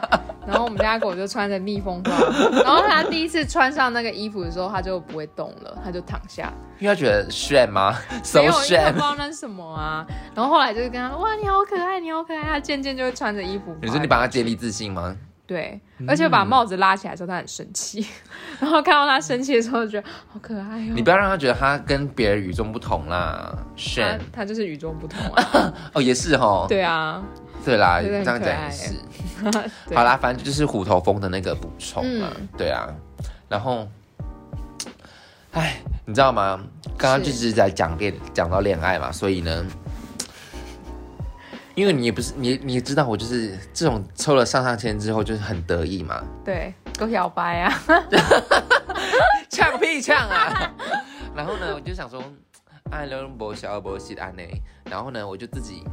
[0.49, 2.19] 然后我们家狗就穿着蜜蜂装，
[2.65, 6.51] 然后它第一次穿上那个衣服的时候，它就不会动了，它就躺下。
[6.79, 7.95] 因为它觉得炫吗
[8.35, 8.99] 没有，因不知。
[8.99, 10.07] 道那是什么啊。
[10.35, 13.77] 然后后来就是跟它说：“哇，你好可爱，你好可爱。”它渐渐就会穿着衣服。
[13.83, 15.15] 你说你帮它建立自信吗？
[15.47, 18.07] 对，而且把帽子拉起来的时候，它很生气。
[18.61, 20.93] 然后看到它生气的时候，就觉得好可爱哦。
[20.95, 23.51] 你不要让它觉得它跟别人与众不同啦。
[23.55, 25.73] 它炫它就是与众不同啊。
[25.95, 26.67] 哦，也是哦。
[26.69, 27.23] 对啊，
[27.65, 28.95] 对啦，这样讲也是。
[29.95, 32.31] 好啦，反正就是虎头蜂的那个补充嘛。
[32.37, 32.89] 嗯对啊，
[33.49, 33.87] 然后，
[35.53, 36.61] 哎，你知道吗？
[36.97, 39.65] 刚刚就是在讲恋讲到恋爱嘛，所以呢，
[41.75, 47.83] 因为你也不是你你也知道我就是这种抽了上上签之后就是很得意嘛，对，够摇摆啊。
[49.49, 50.73] 呛屁呛啊！
[51.35, 52.23] 然后呢，我就想说，
[52.91, 54.43] 爱龙博小博喜安呢，
[54.91, 55.85] 然后呢，我就自己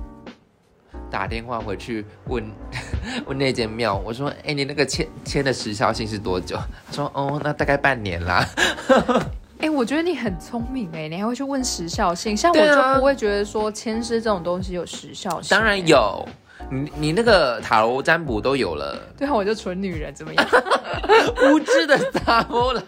[1.10, 2.44] 打电话回去问
[3.26, 6.58] 问那间庙，我说，哎、你那个签签的时效性是多久？
[6.88, 8.46] 他说，哦，那大概半年啦。
[9.60, 15.50] 哎、我觉得你很聪明哎，你还会去问时效性，像我就不会觉得说签诗这种东西有时效性。
[15.50, 15.76] 当然。
[15.88, 16.28] 有，
[16.70, 20.46] 你你那个塔罗占卜都有了，对啊，我就纯女人怎么样？
[21.50, 22.84] 无知的撒波啦。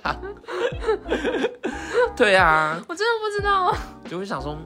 [2.15, 3.73] 对啊，我真的不知道。
[4.09, 4.57] 就会想说，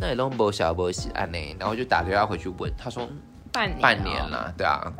[0.00, 1.56] 那你龙博小不喜安呢？
[1.58, 3.06] 然后就打电话回去问，他说
[3.52, 4.30] 半年、半年。
[4.30, 4.90] 啦，对啊，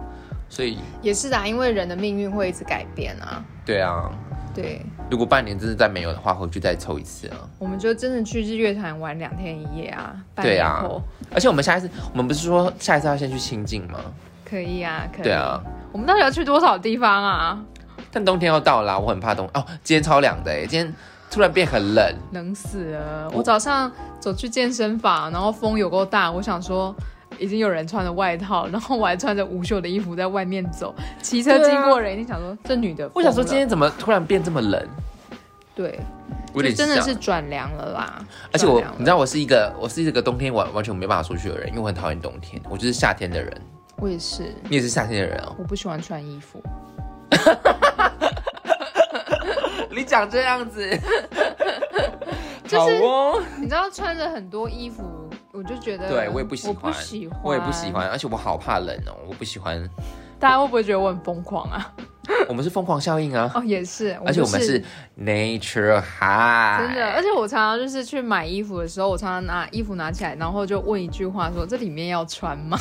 [0.51, 3.43] 所以也是的啊，因为人的命运会一直改变啊。
[3.65, 4.11] 对啊，
[4.55, 7.49] 对，如果半年真的再没有的话，回去再抽一次啊。
[7.59, 10.15] 我们就真的去日月潭玩两天一夜啊。
[10.35, 10.85] 半对啊
[11.33, 13.99] 而且我们下一次，我们不是说下一次要先去清境吗？
[14.45, 15.23] 可以啊，可以。
[15.23, 15.59] 对啊，
[15.93, 17.59] 我们到底要去多少地方啊？
[18.13, 19.65] 但冬天要到啦，我很怕冬哦。
[19.83, 20.95] 今天超凉的哎，今天
[21.31, 22.15] 突然变很冷。
[22.33, 23.31] 冷死了！
[23.33, 26.95] 我早上走去健身房，然后风有够大，我想说。
[27.39, 33.11] 已经有人穿着外套，然后我还穿着无袖的衣服在外面走，骑车经过人，一定想说这女的。
[33.15, 34.87] 我想说今天怎么突然变这么冷？
[35.75, 35.99] 对，
[36.53, 38.23] 我就真的是转凉了啦。
[38.53, 43.51] 而且我你知道我是一个我是一个冬天完完全没办法出去的人，因为我很讨厌冬天，我就是夏天的人。
[43.97, 45.57] 我也是，你也是夏天的人哦。
[45.59, 46.63] 我不喜欢穿衣服。
[50.11, 50.85] 你讲这样子，
[52.67, 53.41] 就是哦。
[53.59, 55.05] 你知道穿着很多衣服，
[55.53, 57.93] 我就觉得对我也不喜欢，我不喜欢，我也不喜。
[57.93, 59.89] 欢，而且我好怕冷哦，我不喜欢。
[60.41, 61.93] 大家会不会觉得我很疯狂啊？
[62.49, 64.83] 我们是疯狂效应啊，哦，也是，而且我们是
[65.17, 72.77] nature high，真的，而且我常常就是去买衣服的时候，我常常拿衣服拿起来，然后就问一句话说：“这里面要穿吗？”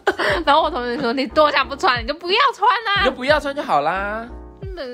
[0.46, 2.66] 然后我同学说：“你多想不穿，你就不要穿
[3.02, 4.26] 你就、不要穿就好啦，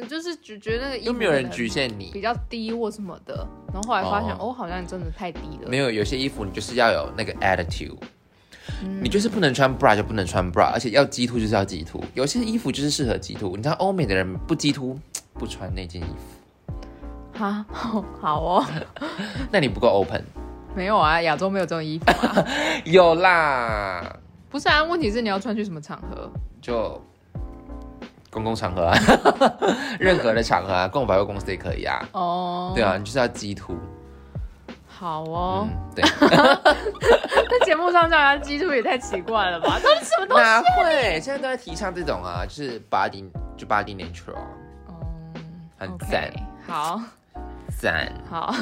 [0.08, 2.20] 就是只觉得那个衣服又没有人局限你比你。
[2.22, 3.46] 较低或什么的。
[3.72, 5.68] 然后后来发现，哦哦好像真的太低了。
[5.68, 7.96] 没有，有些衣服你就是要有那个 attitude。
[9.02, 12.02] 你就是不能穿 bra 就不能穿 bra，而且要鸡突就是要鸡突。
[12.14, 14.98] 有些衣服就是适合鸡突，你知道欧美的人不鸡突
[15.34, 17.64] 不穿那件衣服，哈，
[18.20, 18.66] 好哦，
[19.50, 20.22] 那你不够 open。
[20.74, 22.46] 没有啊，亚洲没有这种衣服啊。
[22.86, 24.16] 有啦，
[24.48, 26.30] 不是啊，问题是你要穿去什么场合？
[26.62, 27.02] 就
[28.30, 28.96] 公共场合啊，
[29.98, 32.08] 任何的场合啊，逛百货公司也可以啊。
[32.12, 33.76] 哦，对啊，你就是要鸡突。
[34.86, 36.04] 好哦，嗯，对。
[37.50, 39.78] 在节目上叫人家鸡突也太奇怪了吧？
[39.82, 40.42] 到底什么东西？
[40.42, 41.20] 哪会？
[41.20, 43.24] 现在都在提倡这种啊，就是 body
[43.56, 44.36] 就 body natural，
[44.88, 45.42] 嗯，
[45.78, 46.30] 很赞
[46.66, 47.00] 好
[47.80, 48.12] 赞。
[48.28, 48.52] 好，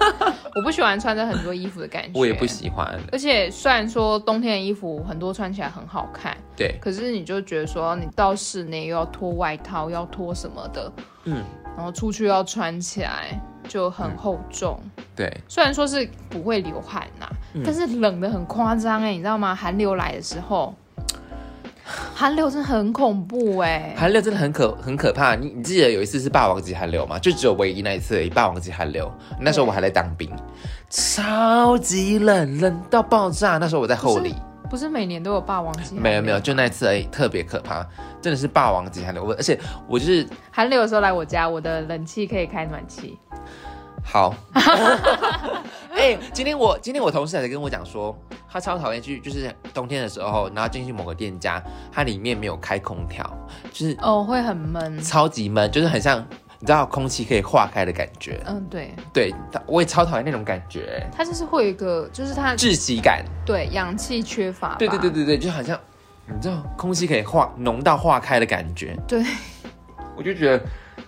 [0.54, 2.46] 我不喜欢穿着很多衣服的感觉，我也不。
[2.46, 2.98] 喜欢。
[3.12, 10.90] 而且虽然说冬天的衣服很多穿起来很好看，对，可是你就觉得说你到室内又要脱外套，要脱什么的，
[11.24, 11.42] 嗯，
[11.76, 14.80] 然后出去要穿起来就很厚重。
[15.14, 19.54] 对，虽然说是不会流汗呐、嗯但是冷的很夸张哎，你知道吗？
[19.54, 20.74] 寒流来的时候，
[22.14, 23.94] 寒流真的很恐怖哎。
[23.96, 25.34] 寒流真的很可很可怕。
[25.34, 27.18] 你你记得有一次是霸王级寒流吗？
[27.18, 29.10] 就只有唯一那一次而已，霸王级寒流。
[29.40, 30.30] 那时候我还在当兵，
[30.90, 33.58] 超级冷，冷到爆炸。
[33.58, 34.34] 那时候我在后里，
[34.68, 35.94] 不是每年都有霸王级？
[35.94, 37.86] 没有没有，就那一次而已，特别可怕，
[38.20, 39.24] 真的是霸王级寒流。
[39.24, 43.18] 我而且我就是寒流的时候来我家，我的冷气可以开暖气。
[44.08, 44.32] 好，
[45.92, 48.16] 哎、今天我今天我同事还在跟我讲说，
[48.48, 53.28] 他超讨厌去，就是冬天的时候，然后进去某个店家，它里面没有开空调，
[53.72, 55.02] 就是哦，会很闷。
[55.02, 56.24] 超级闷，就是很像
[56.60, 58.40] 你知道空气可以化开的感觉。
[58.46, 63.24] 嗯，对，对，它我也超讨厌那种感觉，它就是会有一个，就是它窒息感。
[63.44, 65.78] 对氧气缺乏对对对对，就好像
[66.26, 68.96] 你知道空气可以化浓到化开的感觉。
[69.06, 69.22] 对，
[70.16, 70.64] 我就觉得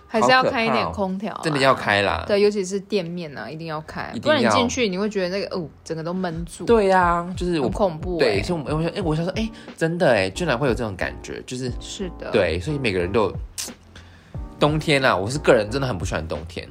[0.09, 2.25] 还是要开一点空调啊，真的要开啦。
[2.27, 8.43] 对，尤其是店面啊，一定要开，不然你要进去你会觉得那个哦，整个都闷住，对呀、就是我很恐怖、对，欸。
[8.43, 13.31] 所以我我想，哎、我想说，哎、真的哎，居然会有这种感觉，就是是的，，对，所以每个人都。
[14.59, 16.67] 冬天啊，我是个人真的很不喜欢冬天。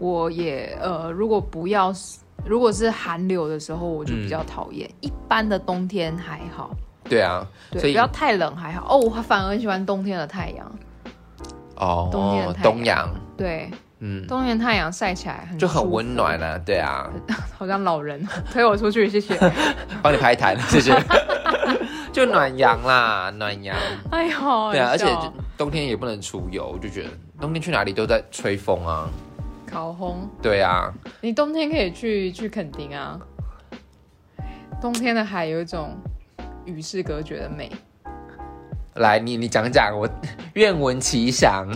[0.00, 1.94] 我也呃，如果不要，
[2.44, 4.90] 如果是寒流的时候，我就比嗯较讨厌。
[5.00, 8.84] 一般的冬天还好，对啊，对，所以不要太冷还好。
[8.90, 10.68] 哦，我反而很喜欢冬天的太阳，
[11.80, 17.10] 哦，冬天的太阳东阳，对，嗯，冬天太阳晒起来很就很舒服温暖，啊，对啊，
[17.58, 19.34] 好像老人 推我出去，谢谢。
[20.02, 20.94] 帮你拍台，谢谢。
[22.12, 23.76] 就暖阳啦，暖阳。
[24.10, 27.08] 哎呦，对啊，而且就冬天也不能出游，我就觉得
[27.40, 29.08] 冬天去哪里都在吹风啊。
[29.66, 33.18] 烤烘，对啊，你冬天可以去去垦丁啊。
[34.82, 35.96] 冬天的海有一种
[36.64, 37.70] 与世隔绝的美，
[38.94, 40.08] 来你你讲讲，我
[40.54, 41.68] 愿闻其详。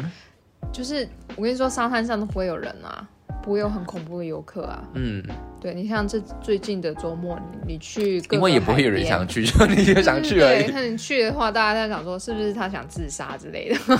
[0.72, 3.06] 就是我跟你说，沙滩上都不会有人啊，
[3.42, 4.82] 不会有很恐怖的游客啊。
[4.94, 5.22] 嗯，
[5.60, 10.70] 对你像这最近的周末，你你去各因为也不会有人想去，就 你就想去而对，已。
[10.72, 13.78] 那你去的话，大家在想说是不是他想自杀之类的。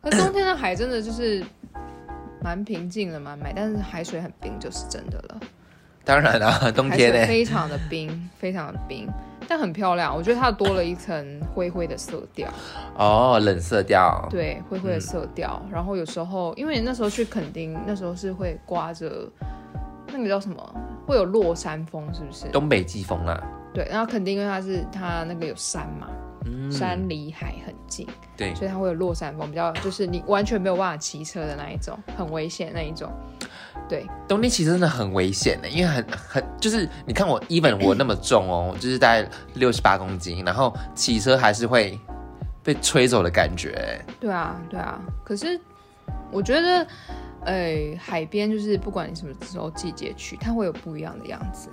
[0.00, 1.42] 可冬天的海真的就是
[2.40, 5.40] 蛮平静的，蛮美，但是海水很冰就是真的了。
[6.04, 9.08] 当然啦、冬天呢、水非常的冰，非常的冰，
[9.48, 10.14] 但很漂亮。
[10.14, 12.48] 我觉得它多了一层灰灰的色调，
[12.96, 14.26] 哦，冷色调。
[14.30, 15.62] 对，灰灰的色嗯调。
[15.70, 19.28] 然后有时候，因为那时候去垦丁，那时候是会刮着
[20.08, 20.74] 那个叫什么，
[21.06, 22.46] 会有落山风，是不是？
[22.48, 23.40] 东北季风啊。
[23.72, 26.08] 对，然后垦丁因为它是它那个有山嘛，
[26.46, 28.06] 嗯，山离海很近，
[28.36, 33.12] 对，所以它会有落山风，比较就是你完全没有办法骑车的那一种，很危险那一种。
[33.88, 41.98] 对，冬天其实真的很危险的，因为很很就是你看我，even 我那么重哦， 就是大概六十八公斤，然后骑车还是会
[42.62, 44.04] 被吹走的感觉。
[44.18, 45.00] 对啊，对啊。
[45.24, 45.60] 可是
[46.32, 46.86] 我觉得，
[47.44, 51.68] 呃，海边就是不管你什么时候季节去，它会有不一样的样子。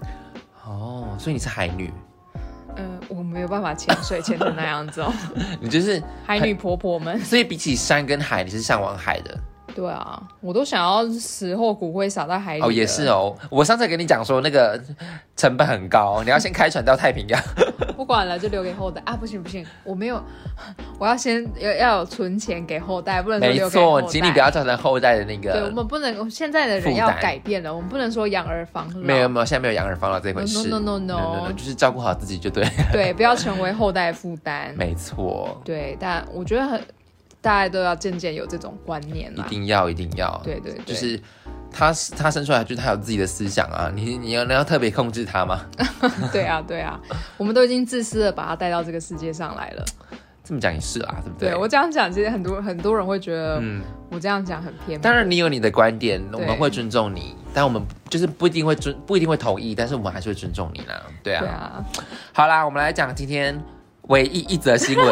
[0.66, 1.92] 哦，所以你是海女，
[2.76, 5.12] 呃，我没有办法潜水潜成那样子哦，
[5.60, 7.20] 你就是，海女婆婆们。
[7.22, 9.36] 所以比起山跟海，你是向往海的。
[9.76, 12.62] 对啊，我都想要死后骨灰撒在海里。
[12.62, 13.08] 哦，也是。
[13.08, 13.36] 哦。
[13.50, 14.80] 我上次跟你讲说那个
[15.36, 17.42] 成本很高，你要先开船到太平洋。
[17.96, 19.16] 不管了，就留给后代啊！
[19.16, 20.22] 不行不行，我没有，
[21.00, 25.72] 我要先要要有存钱给后代，不能说没留给后错，请你不要造成后代的那对，我个。
[25.72, 29.00] 们不能，现在的人要改变了，我们不能说养儿防老。
[29.00, 30.68] 没有没有，现在没有养儿防老这回事。
[30.68, 32.68] No, no, no, no, no 就是照顾好自己就对。
[32.92, 34.74] 对，不要成为后代的负担。
[34.76, 36.82] 没错，对，但我觉得很，
[37.44, 39.42] 大家都要渐渐有这种观念一。
[39.44, 40.42] 定要一定要。
[40.46, 41.20] 对对对，就是
[41.70, 45.60] 他他生出来就是他有自己的思想啊，你你要你要特别控制他吗？
[46.32, 46.98] 对啊对啊，
[47.38, 49.84] 我们都已经自私的把他带到这个世界上来了。
[50.46, 51.50] 这么讲也是啊，对不对？
[51.50, 55.04] 对我这样讲，其实很多很多人会觉得嗯，我这样讲很偏颇。
[55.04, 57.36] 当然你有你的观点，我们会尊重你。
[57.54, 61.02] 但我们就是不一定会尊，不一定会同意，但是我们还是会尊重你啦。
[61.22, 61.86] 对啊，对啊，
[62.34, 63.58] 好啦，我们来讲今天
[64.10, 65.08] 唯一一则新闻，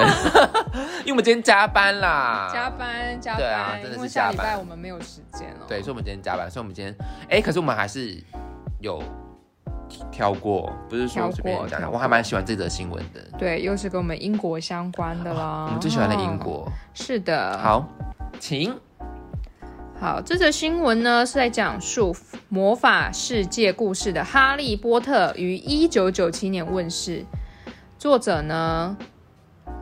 [1.01, 5.65] 因为我们今天加班啦，加班加班，对啊真的是因为下礼拜我们没有时间了。
[5.67, 6.93] 对，所以我们今天加班，所以我们今天，
[7.30, 8.21] 哎、可是我们还是
[8.82, 9.01] 有
[10.12, 13.21] 挑过，不是说挑随便讲我还蛮喜欢这则新闻的。
[13.39, 15.65] 对，又是跟我们英国相关的啦。
[15.69, 16.39] 我们最喜欢的英哦。
[16.43, 17.58] 国，是的。
[17.60, 17.88] 好，
[18.39, 18.77] 请
[19.99, 22.13] 好，这则新闻呢是在讲述
[22.49, 27.23] 魔法世界故事的《哈利波特》于一九九七年问世。
[28.02, 28.98] 作者呢，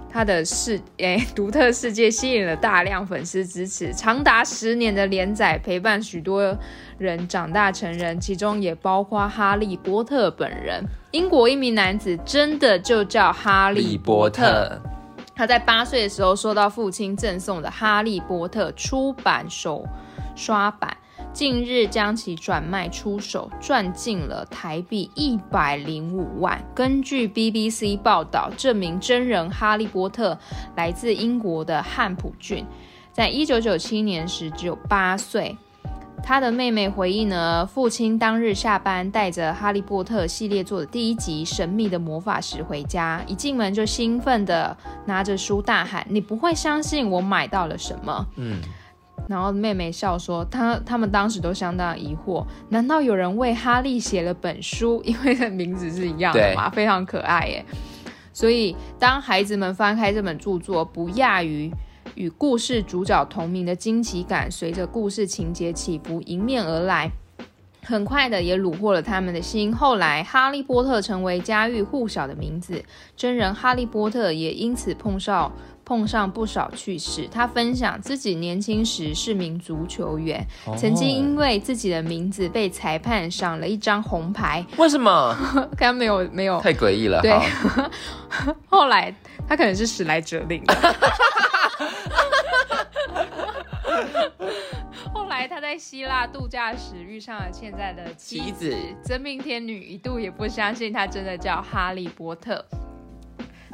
[0.10, 6.54] 他的世诶独特世界吸引了大量粉丝支持，长达十年的连载陪伴许多
[6.98, 10.84] 人长大成人，其中也包括哈利波特本人。
[11.12, 14.78] 英国一名男子真的就叫哈利波特。
[15.34, 19.88] 他在八岁的时候收到父亲赠送的《哈利波特》出版手
[20.36, 20.98] 刷版，
[21.32, 26.62] 近日将其转卖出手，赚进了台币一百零五万。
[26.76, 30.38] 根据 BBC 报道，这名真人哈利波特
[30.76, 32.66] 来自英国的汉普郡，
[33.14, 35.56] 在一九九七年时只有八岁。
[36.22, 48.60] 他的妹妹回忆呢，父亲当日下班带着《哈利波特》系列作的第一集《神秘的魔法石》回家，一进门就兴奋的拿着书大喊：“你不会相信我买到了什么！”嗯，
[49.30, 55.00] 然后妹妹笑说，他他们当时都相当疑惑，难道有人为哈利写了本书？
[55.06, 57.64] 因为的名字是一样的嘛，非常可爱耶。
[58.34, 61.72] 所以当孩子们翻开这本著作，不亚于
[62.16, 67.12] 与故事主角同名的惊奇感，随着故事情节起伏迎面而来。
[67.82, 69.74] 很快的也虏获了他们的心。
[69.76, 72.84] 后来，哈利波特成为家喻户晓的名字，
[73.16, 75.52] 真人哈利波特也因此碰上
[75.90, 77.28] 碰上不少趣事。
[77.32, 85.36] 他分享自己年轻时是名足球员，哦曾经因为自己的名字被裁判赏了一张红牌，为什么？
[85.76, 86.62] 刚没有没有。
[86.62, 87.20] 太诡异了。
[87.24, 87.90] 对好
[88.70, 89.12] 后来
[89.48, 90.62] 他可能是史莱哲林。
[95.12, 102.64] 后来他在希腊度假时遇上了现在的妻子，真命天女一度也不相信他真的叫哈利波特。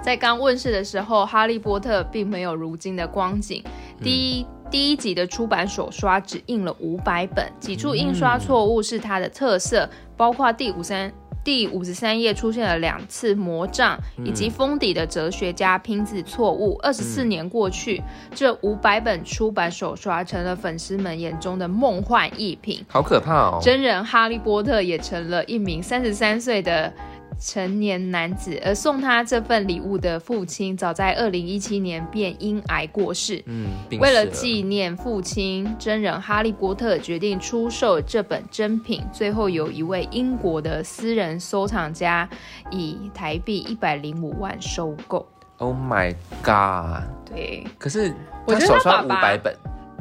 [0.01, 3.63] 在刚问世的时候，哈利波特并没有如今的光景。
[4.01, 11.11] 第一、第一集的出版手刷只印了五百本，几处印刷错误是它的特色，包括第五三。
[11.43, 16.73] 第五十三页出现了两次魔杖，以及封底的哲学家拼字错误。
[16.81, 18.01] 二十四年过去，
[18.33, 22.83] 这五百本出版手刷成了粉丝们眼中的梦幻逸品。
[22.87, 23.59] 好可怕哦。
[23.61, 26.91] 真人哈利波特也成了一名三十三岁的
[27.39, 33.43] 成年男子，而送他这份礼物的父亲，早在二零一七年便因癌过世。
[33.45, 39.03] 嗯，病为了纪念父亲，真人哈利波特决定出售这本珍品。
[39.11, 42.27] 最后有一位英国的私人收藏家
[42.71, 45.27] 以台币一百零五万收购。
[45.57, 47.03] ，Oh my God！
[47.25, 48.13] 对可是
[48.47, 49.55] 他手刷他爸爸五百本，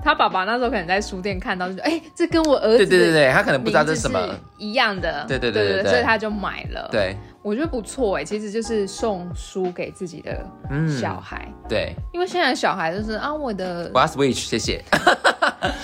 [0.04, 4.20] 他爸爸那时候可能在书店看到，就说：“哎、这跟我儿子对对对对，他可能不知道这是什么。
[4.58, 6.86] 一样的。”对对对对对所以他就买了。
[6.92, 14.84] 对，我觉得不错哎，其实就是送书给自己的嗯，小孩，对，因为现在小孩就是啊，我的我要 Switch，谢谢。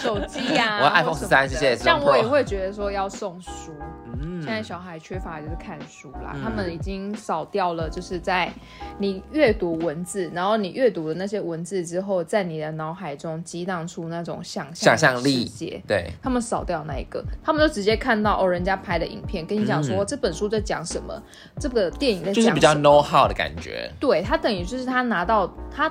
[0.02, 3.72] 手机呀、 我要 iPhone 或什么的13谢谢像我也会觉得说要送书，
[4.20, 8.50] 嗯现在小孩缺乏的就是看书啦，嗯他们已经少掉了，就是在
[8.98, 15.50] 你阅读文字，然后你阅读了那些文字之后，在你的脑海中激荡出那种想象想象力。
[15.86, 21.22] 对，他们少掉那一个，他们就直接看到哦，人家拍的影片，跟你讲说、这本书在讲什么，
[21.58, 23.90] 这个电影在讲就是比较 know how 的感觉。
[24.00, 25.90] 对他等于就是他拿到他。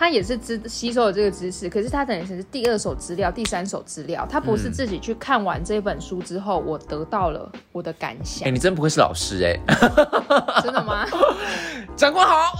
[0.00, 8.54] 他也是知吸收了这个知识，可是他等于是第二手资料、第三手资料，他不是自己去看完这本书之后，我得到了我的感想哎、想。
[8.54, 9.60] 你真不愧是老师哎、
[10.64, 11.06] 真的吗？
[11.98, 12.50] 长官好。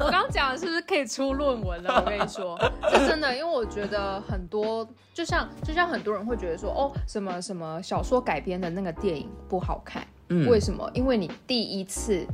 [0.00, 2.02] 我刚刚讲的是不是可以出论文了？
[2.04, 2.58] 我跟你说，
[2.90, 10.90] 是真的，因为我觉得很多，就像就像很多人会觉得说，哦，什么什么小说改编的那个电影不好看，嗯为什么？
[10.92, 12.26] 因为你第一次。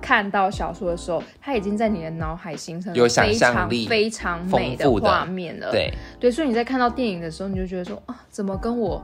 [0.00, 5.70] 看到小说的时候，它已经在你的脑海形成了有想非常象力非常美的丰富的画面了。
[5.70, 9.02] 对，对，所以你在看到电影的时候，你就觉得说啊，怎么跟我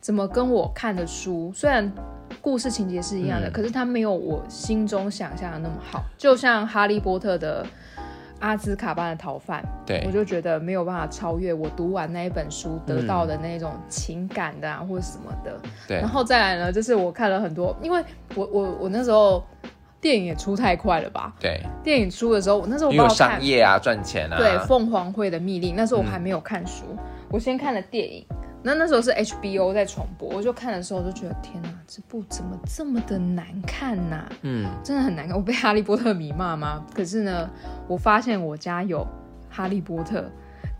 [0.00, 1.92] 怎么跟我看的书，虽然
[2.40, 6.02] 故事情节是一样的，嗯可是它没有我心中想象的那么好。
[6.16, 7.66] 就像《哈利波特》的
[8.38, 15.60] 阿兹卡班的逃犯，对我就觉得没有办法超越我读完那一本书得到的那种情感的啊，或者什么的。
[15.86, 18.02] 对然，后再来呢，就是我看了很多，因为
[18.34, 19.44] 我我我那时候
[20.00, 21.32] 电影也出太快了吧？
[21.38, 24.36] 对，电影出的时候，我那时候我因为有商业啊，赚钱啊。
[24.38, 26.84] 对，凤凰会的密令，那时候我还没有看书，
[27.28, 28.24] 我先看了电影，
[28.62, 35.36] 那那时候是 HBO 在重播，我就看的时候就觉得天哪，这部怎么这么的难看呐、嗯，真的很难看。
[35.36, 36.84] 我被哈利波特迷骂吗？
[36.94, 37.48] 可是呢，
[37.86, 39.06] 我发现我家有
[39.50, 40.24] 哈利波特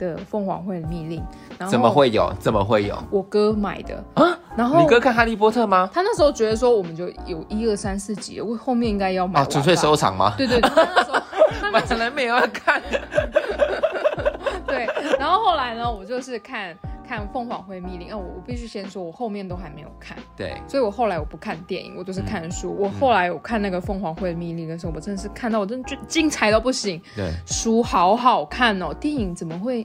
[0.01, 1.23] 的凤凰会的密令，
[1.59, 1.91] 然后怎么？
[1.91, 2.33] 会有？
[2.39, 2.97] 怎么会有？
[3.11, 4.37] 我哥买的啊？
[4.57, 5.89] 然后你哥看哈利波特吗？
[5.93, 10.35] 他那时候觉得说我们就有一二三四集，我后面应该要买啊，纯粹收藏吗？
[10.39, 11.21] 对对对，他那时候
[11.71, 12.81] 买来没有要看。
[14.67, 14.89] 对，
[15.19, 16.75] 然后后来呢，我就是看
[17.11, 22.51] 看凤凰会密令，啊，我我必须先说，我后面都还没有看，对，所以我后来我不看电影，我都是看嗯。
[22.53, 22.73] 书。
[22.79, 29.85] 我后来我看那个凤凰会密令的时候，我真的是看到我真的就精彩到不行，对，书好好看哦，电影怎么会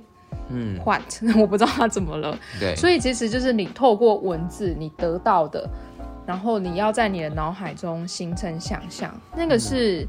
[0.49, 1.01] 嗯，what？
[1.35, 2.37] 我不知道它怎么了。
[2.59, 5.67] 对，所以其实就是你透过文字你得到的，
[6.27, 10.07] 然后你要在你的脑海中形成想象，那个是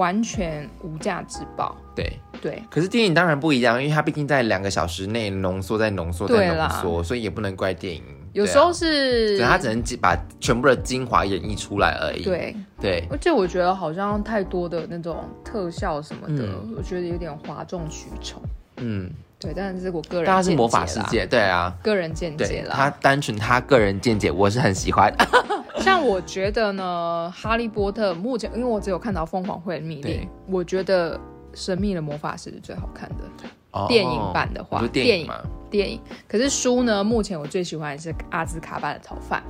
[0.00, 1.76] 完全无价之宝。
[1.94, 2.10] 对。
[2.42, 8.02] 对，可是电影当然不一样，因为它毕竟在两个小时内浓缩、再浓缩、再浓缩，所以也不能怪电影。
[8.32, 12.22] 有时候是，是对啊它只能把全部的精华演绎出来而已。
[12.22, 18.40] 对，对，而且我觉得好像太多的那种特效什么的，嗯我觉得有点哗众取宠。
[18.78, 19.10] 嗯，
[19.40, 22.74] 对，但是我个人但它是魔法世界，对啊，个人见解对，啦。
[22.76, 25.10] 他单纯他个人见解，我是很喜欢。
[25.80, 31.16] 像我觉得呢，《哈利波特》目前因为我只有看到凤凰会的密令，我觉得
[31.54, 33.24] 《神秘的魔法师》是最好看的
[33.70, 35.32] 哦电影版的话电电影
[35.70, 35.98] 电影。
[36.28, 39.42] 可是书呢，目前我最喜欢的是阿兹卡班的逃犯。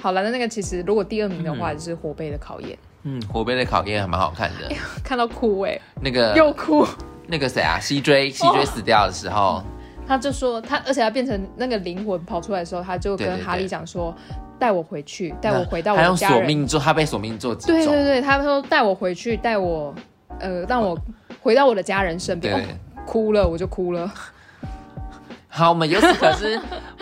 [0.00, 4.72] 好了，那那个其实如果第二名的话，就是火杯的考验，嗯，火杯的考验还蛮好看的。
[5.02, 6.86] 看到哭哎、那个又哭。
[7.26, 9.62] 那个谁啊，西追西追死掉的时候，
[10.06, 14.14] 他就说他，而且他变成那个灵魂跑出来的时候，他就对对跟哈利对讲说
[14.58, 16.38] ：“带我回去，带我回到我他用的家人。
[16.38, 19.94] 索命做，他被索命做几种，对对对，他说带我回去，带我
[20.38, 20.98] 呃，让我
[21.40, 22.54] 回到我的家人身边。
[22.54, 22.66] 对哦，
[23.06, 24.12] 哭了，我就哭了。
[25.48, 26.60] 好，我们由此可知，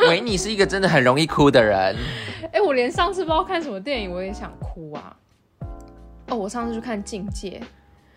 [0.09, 1.97] 维尼是一个真的很容易哭的人。
[2.53, 5.16] 哎，我连上次不知道看什么电影，我也想哭啊。
[6.29, 7.61] 哦，我上次去看《境界》，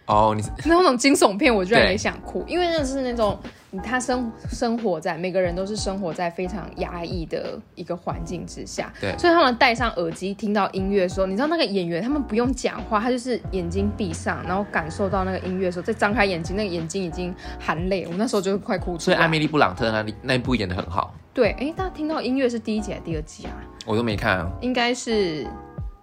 [0.08, 3.38] 哦，你是那种惊悚片，我居然也想哭，因为那是那种
[3.84, 19.00] 他生生活在每个人都是生活在非常压抑的一个环境之下，对所以他们戴上耳机听到音乐的时候，你知道那个演员他们不用讲话，他就是眼睛闭上，然后感受到那个音乐的时候，再张开眼睛，那个眼睛已经含泪，我那时候就快哭出来。
[19.00, 23.52] 所以艾米丽布朗特那里那一部演的很好，对，哎，大家听到音乐是第一集还是第二集啊？
[23.86, 24.50] 我都没看啊。
[24.62, 25.46] 应该是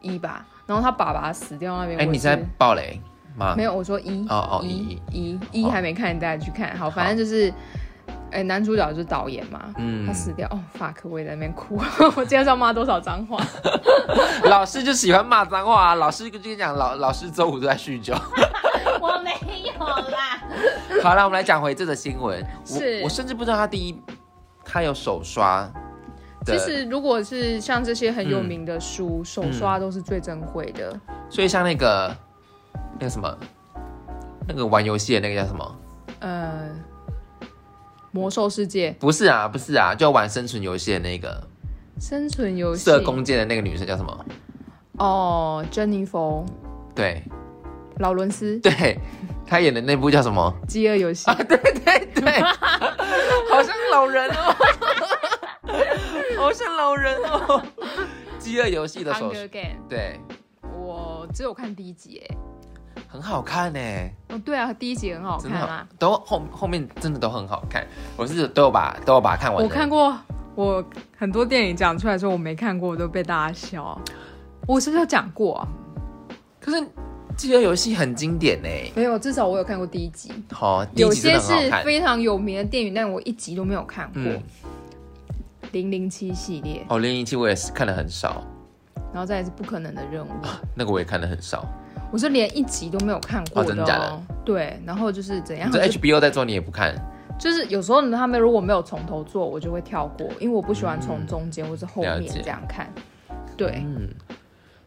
[0.03, 0.47] 一吧。
[0.67, 3.01] 然后他爸爸死掉那边，哎，你在暴雷
[3.37, 3.55] 吗？
[3.57, 6.77] 没有，我说一哦哦一一一一还没看，大家去看。
[6.77, 7.53] 好，反正就是，
[8.31, 11.77] 哎，男主角就是导演嘛，嗯他死掉，哦，fuck，我也在那边哭，
[12.17, 13.43] 我今天要骂多少脏话？
[14.45, 18.15] 老师就喜欢骂脏话啊，老师就跟你讲，老老师周五都在酗酒。
[19.01, 19.31] 我没
[19.63, 20.43] 有啦。
[21.03, 22.45] 好了，我们来讲回这则新闻。
[22.71, 24.01] 我是我甚至不知道他第一，
[24.65, 25.69] 他有手刷，
[26.47, 30.99] 其实如果是像这些很有嗯名的书，手刷都是最珍贵的。
[31.29, 32.15] 所以像那个
[32.99, 33.39] 那个什么，
[34.49, 35.77] 那个玩游戏的那个叫什么？
[36.21, 36.71] 呃，
[38.11, 38.95] 魔兽世界。
[38.99, 41.43] 不是啊，不是啊，就玩生存游戏的那个。
[42.01, 42.85] 生存游戏。
[42.85, 44.25] 射弓箭的那个女生叫什么？
[44.99, 46.45] 哦，珍妮佛
[46.95, 47.23] 对。
[47.99, 48.59] 劳伦斯。
[48.59, 48.99] 对，
[49.47, 50.53] 他演的那部叫什么？
[50.67, 51.31] 饥饿游戏。
[51.31, 52.41] 啊，对对对，
[53.51, 54.57] 好像老人哦，
[56.37, 57.63] 好像老人哦。
[58.41, 59.33] 饥饿游戏的手
[59.89, 60.21] 对，
[60.77, 62.37] 我只有看第一集哎。
[63.09, 63.79] 很好看呢，
[64.29, 67.87] 哦，对啊，第一集很好看啊。，都后后面真的都很好看，
[68.17, 69.63] 我是都有把都有把它看完。
[69.63, 70.17] 我看过，
[70.55, 70.85] 我
[71.17, 74.01] 很多电影讲出来说我没看过，我都被大家笑。
[74.67, 75.69] 我是不是有讲过啊？
[76.61, 76.87] 可是
[77.37, 80.33] 饥饿游戏很经典呢，没有，至少我有看过第一集。
[80.51, 81.53] 好，有些是。
[81.85, 84.23] 非常有名的电影，但我一集都没有看过。
[84.23, 84.43] 嗯
[85.73, 88.45] 零零七系列，哦，零零七我也是看的很少，
[89.13, 90.31] 然后再来是不可能的任务，
[90.73, 91.67] 那个我也看的很少。
[92.15, 96.95] 我是连一集都没有看过哦真的假的对，然后就是怎样，这就 HBO 在做你也不看，
[97.37, 102.89] 就是有时候他们如果没有从头做，我就会跳过，因为我不喜欢从中间或是后面这样看。
[103.57, 104.09] 对，嗯，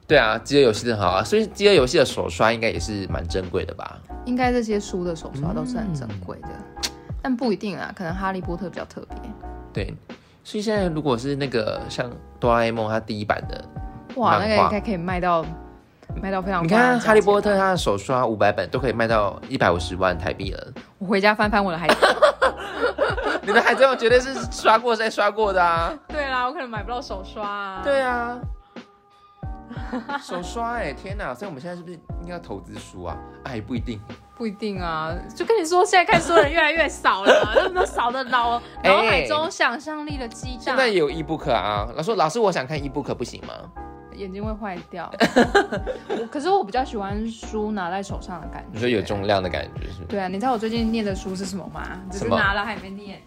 [0.07, 3.99] 对啊，饥饿游戏很好啊，所以饥饿游戏的手刷应该也是蛮珍贵的吧？
[4.23, 6.49] 应该这些书的手刷都是很珍贵的，
[7.21, 9.17] 但不一定啊，可能哈利波特比较特别。
[9.73, 9.93] 对，
[10.45, 12.09] 所以现在如果是那个像
[12.39, 13.65] 哆啦 A 梦它第一版的，
[14.15, 15.45] 哇，那个应该可以卖到
[16.21, 16.67] 卖到非常你。
[16.67, 21.95] 看哈利波特他的手刷五百本都可以卖到一百五十万台币了，我回家翻翻我的孩子。
[23.43, 25.93] 你的海贼王绝对是刷过再刷过的啊！
[26.07, 27.81] 对啦，我可能买不到手刷啊。
[27.81, 28.37] 对啊，
[30.21, 31.33] 手刷哎、天哪！
[31.33, 33.15] 所以我们现在是不是应该要投资书啊？
[33.45, 34.01] 哎，不一定。
[34.35, 41.87] 不一定啊，就跟你说，现在看书的人越来越少了， 那么少的脑脑海中想象力的激荡，现在也有 ebook 啊。
[41.95, 43.53] 老师，老师，我想看 ebook 不行吗？
[44.17, 45.11] 眼睛会坏掉。
[46.09, 50.03] 我可是我比较喜欢书拿在手上的感觉，你说有重量的感觉是？
[50.07, 51.99] 对啊，你知道我最近念的书是什么吗？
[52.11, 53.19] 只是拿了还没念。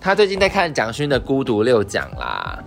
[0.00, 2.62] 他最近在看蒋勋的《孤独六讲》啦。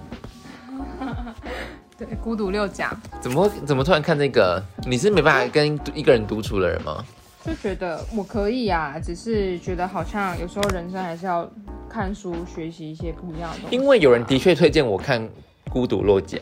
[1.98, 4.62] 对，孤独六讲，怎么会怎么突然看这个？
[4.86, 7.04] 你是没办法跟一个人独处的人吗？
[7.46, 11.50] 就觉得我可以啊，只是觉得好像有时候人生还是要
[11.90, 13.76] 看书，学习一些不一样的东西。
[13.76, 15.22] 因为有人的确推荐我看
[15.74, 16.40] 《孤独六讲》，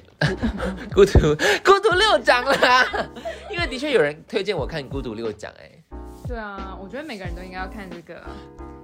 [0.93, 1.19] 孤独
[1.63, 2.85] 孤独六讲啦。
[3.49, 5.71] 因为的确有人推荐我看《孤独六讲》，哎，
[6.27, 8.21] 对啊，我觉得每个人都应该要看这个，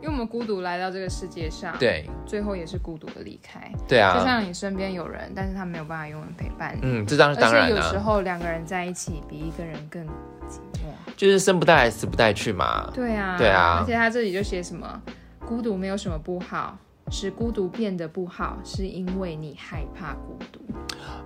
[0.01, 3.69] 因为我们孤独来到这个世界上，，对最后也是孤独的离开。
[3.89, 6.79] 对啊，就像你身边有人，但是他没有办法永远陪伴你。
[6.83, 10.01] 嗯，这当而当然且有时，候两个人在一起比一个人更
[10.47, 10.93] 寂寞。
[11.17, 12.89] 就是生不带来，死不带去嘛。
[12.93, 15.01] 对啊，对啊而且他这里就写什么，
[15.45, 16.77] 孤独没有什么不好，
[17.09, 20.59] 使孤独变得不好，是因为你害怕孤独。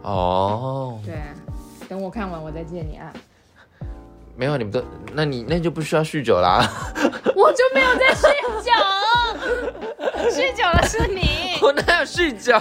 [0.04, 1.34] 哦，对啊，
[1.90, 3.12] 等我看完我再见你啊。
[4.36, 6.66] 没有，你们都，那你那就不需要酗酒啦。
[7.36, 8.32] 我就没有在酗
[8.64, 8.72] 酒，
[10.30, 11.58] 酗酒的是你。
[11.62, 12.54] 我哪有酗酒？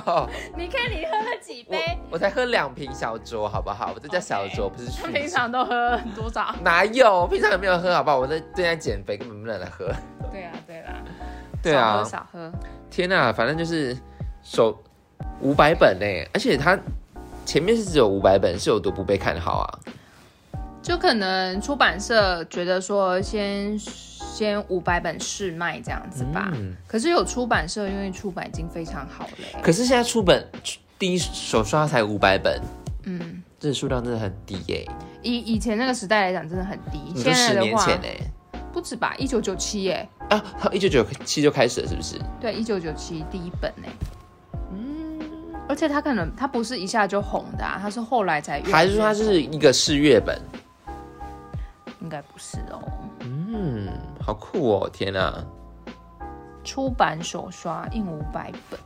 [0.56, 1.98] 你看你喝了几杯？
[2.10, 3.92] 我才喝两瓶小酌，好不好？
[3.94, 5.12] 我这叫小酌，不是他酗酒。
[5.12, 6.54] 平常都喝多少？
[6.62, 7.20] 哪有？
[7.20, 8.18] 我平常也没有喝，好不好？
[8.18, 9.86] 我在正在减肥，根本不能来喝。
[10.32, 11.02] 对啊，对啦，
[11.62, 12.50] 对啊，少喝。
[12.90, 13.96] 天呐，反正就是
[14.42, 14.82] 手
[15.40, 16.78] 五百本呢，而且它
[17.44, 19.78] 前面是只有五百本，是有多不被看好啊？
[20.82, 26.50] 就可能出版社觉得说先先五百本试卖这样子吧。
[26.54, 30.44] 嗯可是有出版社因为出版已经非常好了欸、可是现在出本
[30.98, 32.58] 第一手刷才五百本，
[33.04, 34.88] 嗯，这数量真的很低耶。
[35.22, 36.98] 以以前那个时代来讲，真的很低。
[37.14, 38.60] 你说十现在的话年前呢？
[38.72, 39.14] 不止吧？
[39.18, 42.18] 一九九七耶，啊，一九九七就开始了，是不是？
[42.40, 43.88] 对，一九九七第一本呢。
[44.72, 45.20] 嗯，
[45.68, 50.40] 而且他可能他不是一下就红的、啊，他是后来才越越还是说他是一个试阅本？
[52.00, 52.80] 应该不是哦。
[53.20, 53.88] 嗯，
[54.24, 54.90] 好酷哦！
[54.90, 55.44] 天呐，
[56.64, 58.80] 出版手刷印五百本，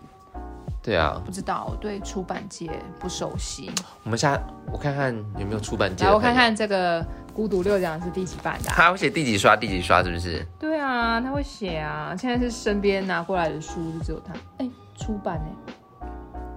[0.83, 3.71] 对啊，不知道我对出版界不熟悉。
[4.03, 4.37] 我们下
[4.73, 6.05] 我看看有没有出版界。
[6.05, 6.35] 来，我看。
[6.35, 7.03] 看这个
[7.35, 8.74] 《孤独六讲》是第几版的、啊？
[8.76, 10.47] 他会写第几刷，第几刷，是不是？
[10.59, 12.14] 对啊，他会写啊。
[12.16, 14.32] 现在是身边拿过来的书，就只有他。
[14.59, 16.07] 哎、出版哎、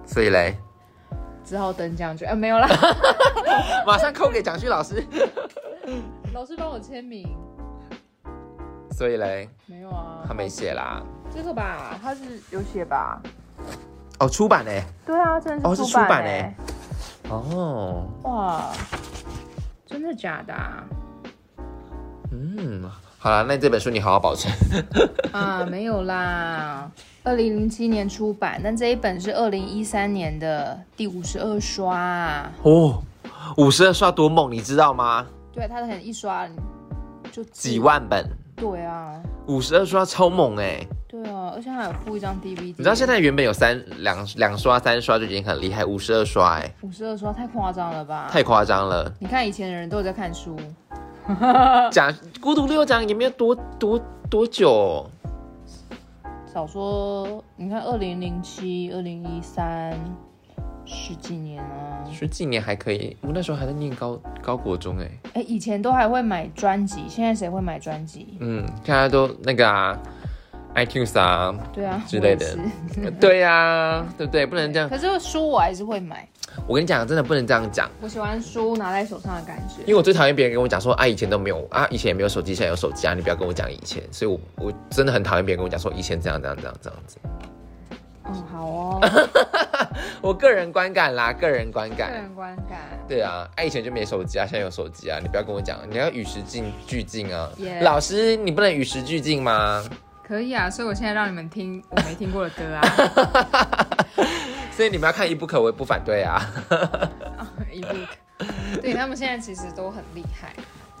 [0.06, 0.56] 所以嘞，
[1.44, 2.24] 只好等奖去。
[2.24, 2.68] 啊，没有啦，
[3.84, 5.04] 马上扣给蒋旭老师。
[6.32, 7.28] 老师帮我签名。
[8.92, 11.02] 所以嘞，没有啊，他没写啦。
[11.34, 11.98] 这个吧？
[12.00, 13.20] 他是有写吧？
[14.20, 14.84] 哦，出版嘞。
[15.04, 16.56] 对啊，真的是的出版出版哎、欸
[17.30, 18.72] 哦，哇，
[19.98, 20.84] 真的假的、啊？
[22.30, 22.88] 嗯，
[23.18, 24.54] 好啦，那这本书你好好保存。
[25.34, 26.88] 啊，没有啦，
[27.24, 32.52] 二零零七年出版，但这一本是二零一三年的第五十二刷啊。
[32.62, 33.02] 哦，
[33.56, 35.26] 五十二刷多猛，你知道吗？
[35.52, 36.46] 对，它可能一刷
[37.32, 37.80] 就几。
[37.80, 38.24] 万本，
[38.54, 40.86] 对啊，五十二刷超猛哎！
[41.08, 42.62] 对啊，而且还有附一张 DVD。
[42.62, 48.28] 你知道现在原本有三两两刷、三刷就已经很厉害，五十二刷哎，五十二刷太夸张了吧？
[48.30, 49.10] 太夸张了。
[49.18, 50.54] 你看以前的人都有在看书，
[51.90, 55.06] 讲孤独六讲也没有多多多久，
[56.52, 59.98] 少说你看二零零七、二零一三
[60.88, 62.04] 十几年啊。
[62.12, 63.16] 十几年还可以。
[63.20, 68.38] 我那时候还在念高高国中哎，哎，以前都还会买专辑，现在谁会买专辑？
[68.40, 69.96] 嗯，大家都那个啊
[70.74, 72.56] ，iTunes 啊，对啊，之类的
[73.20, 74.46] 对呀、对不对？
[74.46, 74.88] 不能这样。
[74.88, 76.26] 可是书我还是会买，
[76.66, 77.90] 我跟你讲，真的不能这样讲。
[78.00, 79.82] 我喜欢书拿在手上的感觉。
[79.82, 84.02] 因为我最讨厌别人跟我讲说啊，以前都没有啊，以前也没有手机，现在有手机啊，你不要跟我讲以前。
[84.10, 87.18] 所以我我真的很讨厌别人跟我讲说以前这样这样这样这样子。
[88.28, 89.00] 嗯，好哦，
[90.20, 92.12] 我个人观感啦，个人观个感。
[92.12, 92.78] 人观感。
[93.08, 97.48] 对啊，啊以前就没手机啊，现在有手机啊，你不要跟我讲，你要与时俱俱进啊。
[97.58, 99.82] Yeah 老师，你不能与时俱进吗？
[100.22, 102.82] 可以啊，所以我现在让你们听我没听过的歌啊
[104.72, 106.40] 所以你们要看一不可，我也不反对啊。
[108.80, 110.52] 对他们现在其实都很厉害，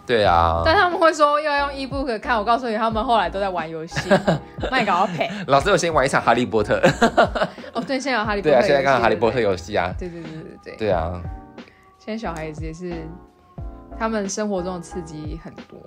[0.08, 4.08] 对啊，但他们会说要用 ebook 看，我告诉你，他们后来都在玩游戏，
[4.72, 5.30] 卖搞赔。
[5.48, 6.80] 老师，我先玩一场哈利波特。
[7.74, 9.38] 哦，对，现在有哈利波特，对啊，现在看哈利波特。
[9.38, 9.94] 游戏啊。
[9.98, 11.20] 对对对对对对，对啊，
[11.98, 12.92] 现在小孩子也是，
[13.98, 15.78] 他们生活中的刺激很多。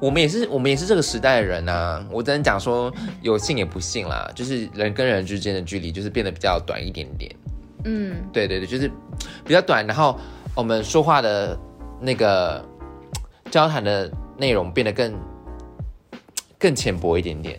[0.00, 7.34] 我们也是，我们也是这个时代的人呐、我只能讲说，有幸也不幸啦，就是人跟人之间的距离就是变得比较短一点点。
[7.84, 8.88] 嗯，对对对，就是
[9.44, 10.16] 比较短，然后
[10.54, 11.58] 我们说话的
[12.00, 12.64] 那个
[13.50, 15.14] 交谈的内容变得更
[16.58, 17.58] 更浅薄一点点。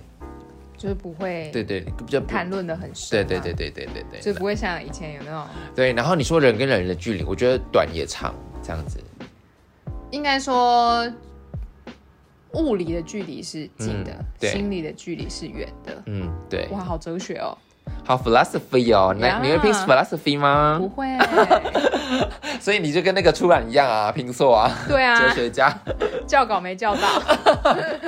[0.78, 5.92] 就是不会对对，比较谈论的很深嘛，对对对对对对对就不会像以前有那种，对。
[5.92, 8.34] 然后你说人跟人的距离，我觉得短也长
[8.64, 8.98] 这样子。
[10.12, 11.06] 应该说
[12.54, 16.02] 物理的距离是近的嗯，对心理的距离是远的。
[16.06, 16.66] 嗯，对。
[16.72, 17.58] 哇，好哲学哦！
[18.06, 20.88] 好 philosophy 哦，那 Yeah 你会拼 philosophy 吗不？
[20.88, 21.08] 会，
[22.62, 25.74] 所以你就跟那个出版一样啊，拼错啊，对啊哲，学家。
[26.28, 27.02] 教稿没教到。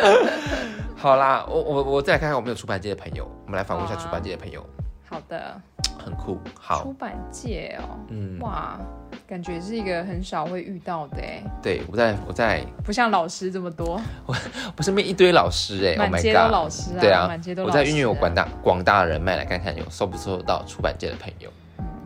[0.96, 4.64] 好啦，我我我再来看看我们有出版界的朋友，我们来访问一下出版界的朋友，
[5.10, 5.60] 好的，
[5.98, 6.38] 很酷。
[6.60, 8.80] 好出，版界哦，嗯，哇，
[9.28, 14.36] 感觉是一个很少会遇到的哎，对我在我在不像老师这么多，我
[14.78, 17.82] 我身边一堆老师哎、o h 满 my 街都 god，老师啊，对啊满街都老师啊。
[17.82, 21.50] 我在运用我广大广大的人脉来看看有收不收得到出版界的朋友。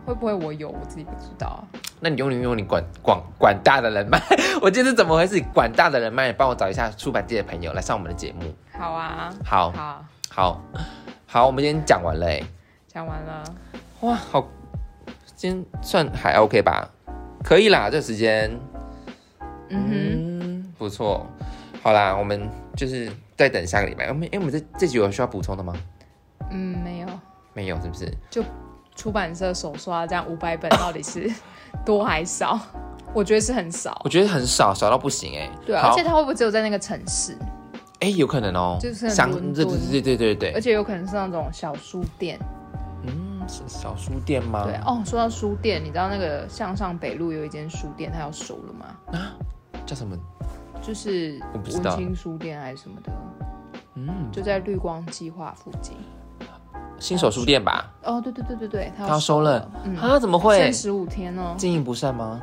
[0.06, 1.60] 会不会我有我自己不知道啊？
[1.98, 4.20] 那你用你用你广广广大的人脉，
[4.62, 5.42] 我今天是怎么回事？
[5.52, 8.54] 广大的人脉，帮我找一下出版界的朋友来上我们的节目。
[8.72, 10.62] 好啊，好，好，好，
[11.26, 12.40] 好，我们今天讲完了哎、
[12.86, 13.42] 讲完了，
[14.02, 14.46] 哇，好，
[15.34, 16.88] 今天算还 OK 吧？
[17.42, 18.50] 可以啦，这时间，
[19.70, 21.26] 嗯嗯，不错。
[21.82, 24.06] 好啦，我们就是再等下个礼拜。
[24.08, 25.74] 我们哎，我们这这集有需要补充的吗？
[26.50, 27.08] 嗯，没有。
[27.54, 28.12] 没有，是不是？
[28.96, 31.30] 出版社手刷这样五百本 到底是
[31.84, 32.58] 多还少？
[33.14, 34.00] 我觉得是很少。
[34.04, 35.48] 我觉得很少，少到不行哎。
[35.64, 37.36] 对啊，而且它会不会只有在那个城市？
[38.00, 42.38] 哎，有可能哦，就是像伦敦对对对对对对，而且有可能是那种小书店。
[43.04, 44.64] 嗯，是小书店吗？
[44.64, 48.86] 对哦，说到书店，你知道那个向上北路有一间书店，它要收了吗？
[49.12, 49.32] 啊
[49.86, 50.16] 叫什么？
[50.82, 53.12] 就是我不知道文青书店还是什么的，
[53.94, 55.96] 嗯，就在绿光计划附近。
[56.98, 57.92] 新手书店吧？
[58.02, 60.18] 哦，对对对对对，它他要收了，嗯，啊？
[60.18, 60.72] 怎么会剩？
[60.72, 62.40] 十五天哦，经营不善吗？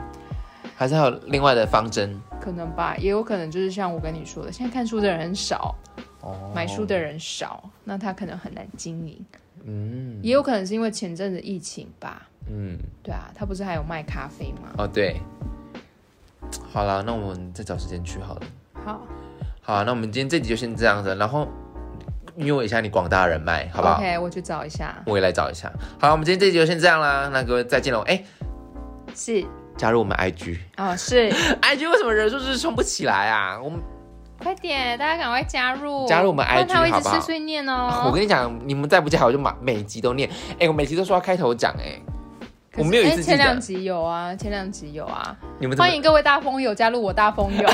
[0.76, 2.20] 还是还有另外的方针？
[2.41, 5.76] 可能吧，也有可能就是像我跟你说的，现在看书的人很少，
[6.22, 9.24] 哦，买书的人少，那他可能很难经营。
[9.66, 12.28] 嗯也有可能是因为前阵子疫情吧。
[12.49, 14.70] 嗯，对啊，他不是还有卖咖啡吗？
[14.78, 15.22] 哦对。
[16.72, 18.41] 好了，那我们再找时间去好了。
[18.84, 19.01] 好，
[19.62, 21.47] 好，那我们今天这集就先这样子，然后
[22.36, 24.96] 运用一下你广大的人脉，好不好 OK，我去找一下。
[25.06, 25.72] 我也来找一下。
[26.00, 28.02] 好，我们今天这集就先这样啦，那各位再见喽。
[28.02, 28.24] 哎，
[29.16, 29.46] 是
[29.78, 31.16] 加入我们 IG，IG 哦，是，
[31.62, 33.60] 为什么人数就是冲不起来啊？
[33.62, 33.80] 我们
[34.42, 38.12] 快点，大家赶快加入，加入我们不然 IG 他会一好不好直碎碎念哦我哦。
[38.12, 40.30] 跟你讲，你们再不加我就每每集都念。
[40.60, 42.00] 哎，我每集都说要开头讲，哎，
[42.78, 43.60] 我没有一次记哎前两。
[43.60, 47.70] 集有啊，前两集有啊，你们欢迎各位大风友加入我大风友。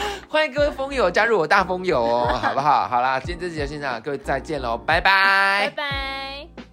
[0.28, 2.88] 欢迎各位风友加入我大风友哦，好不好？
[2.88, 6.65] 好啦，今天这集就先这样，各位再见喽，拜拜拜拜。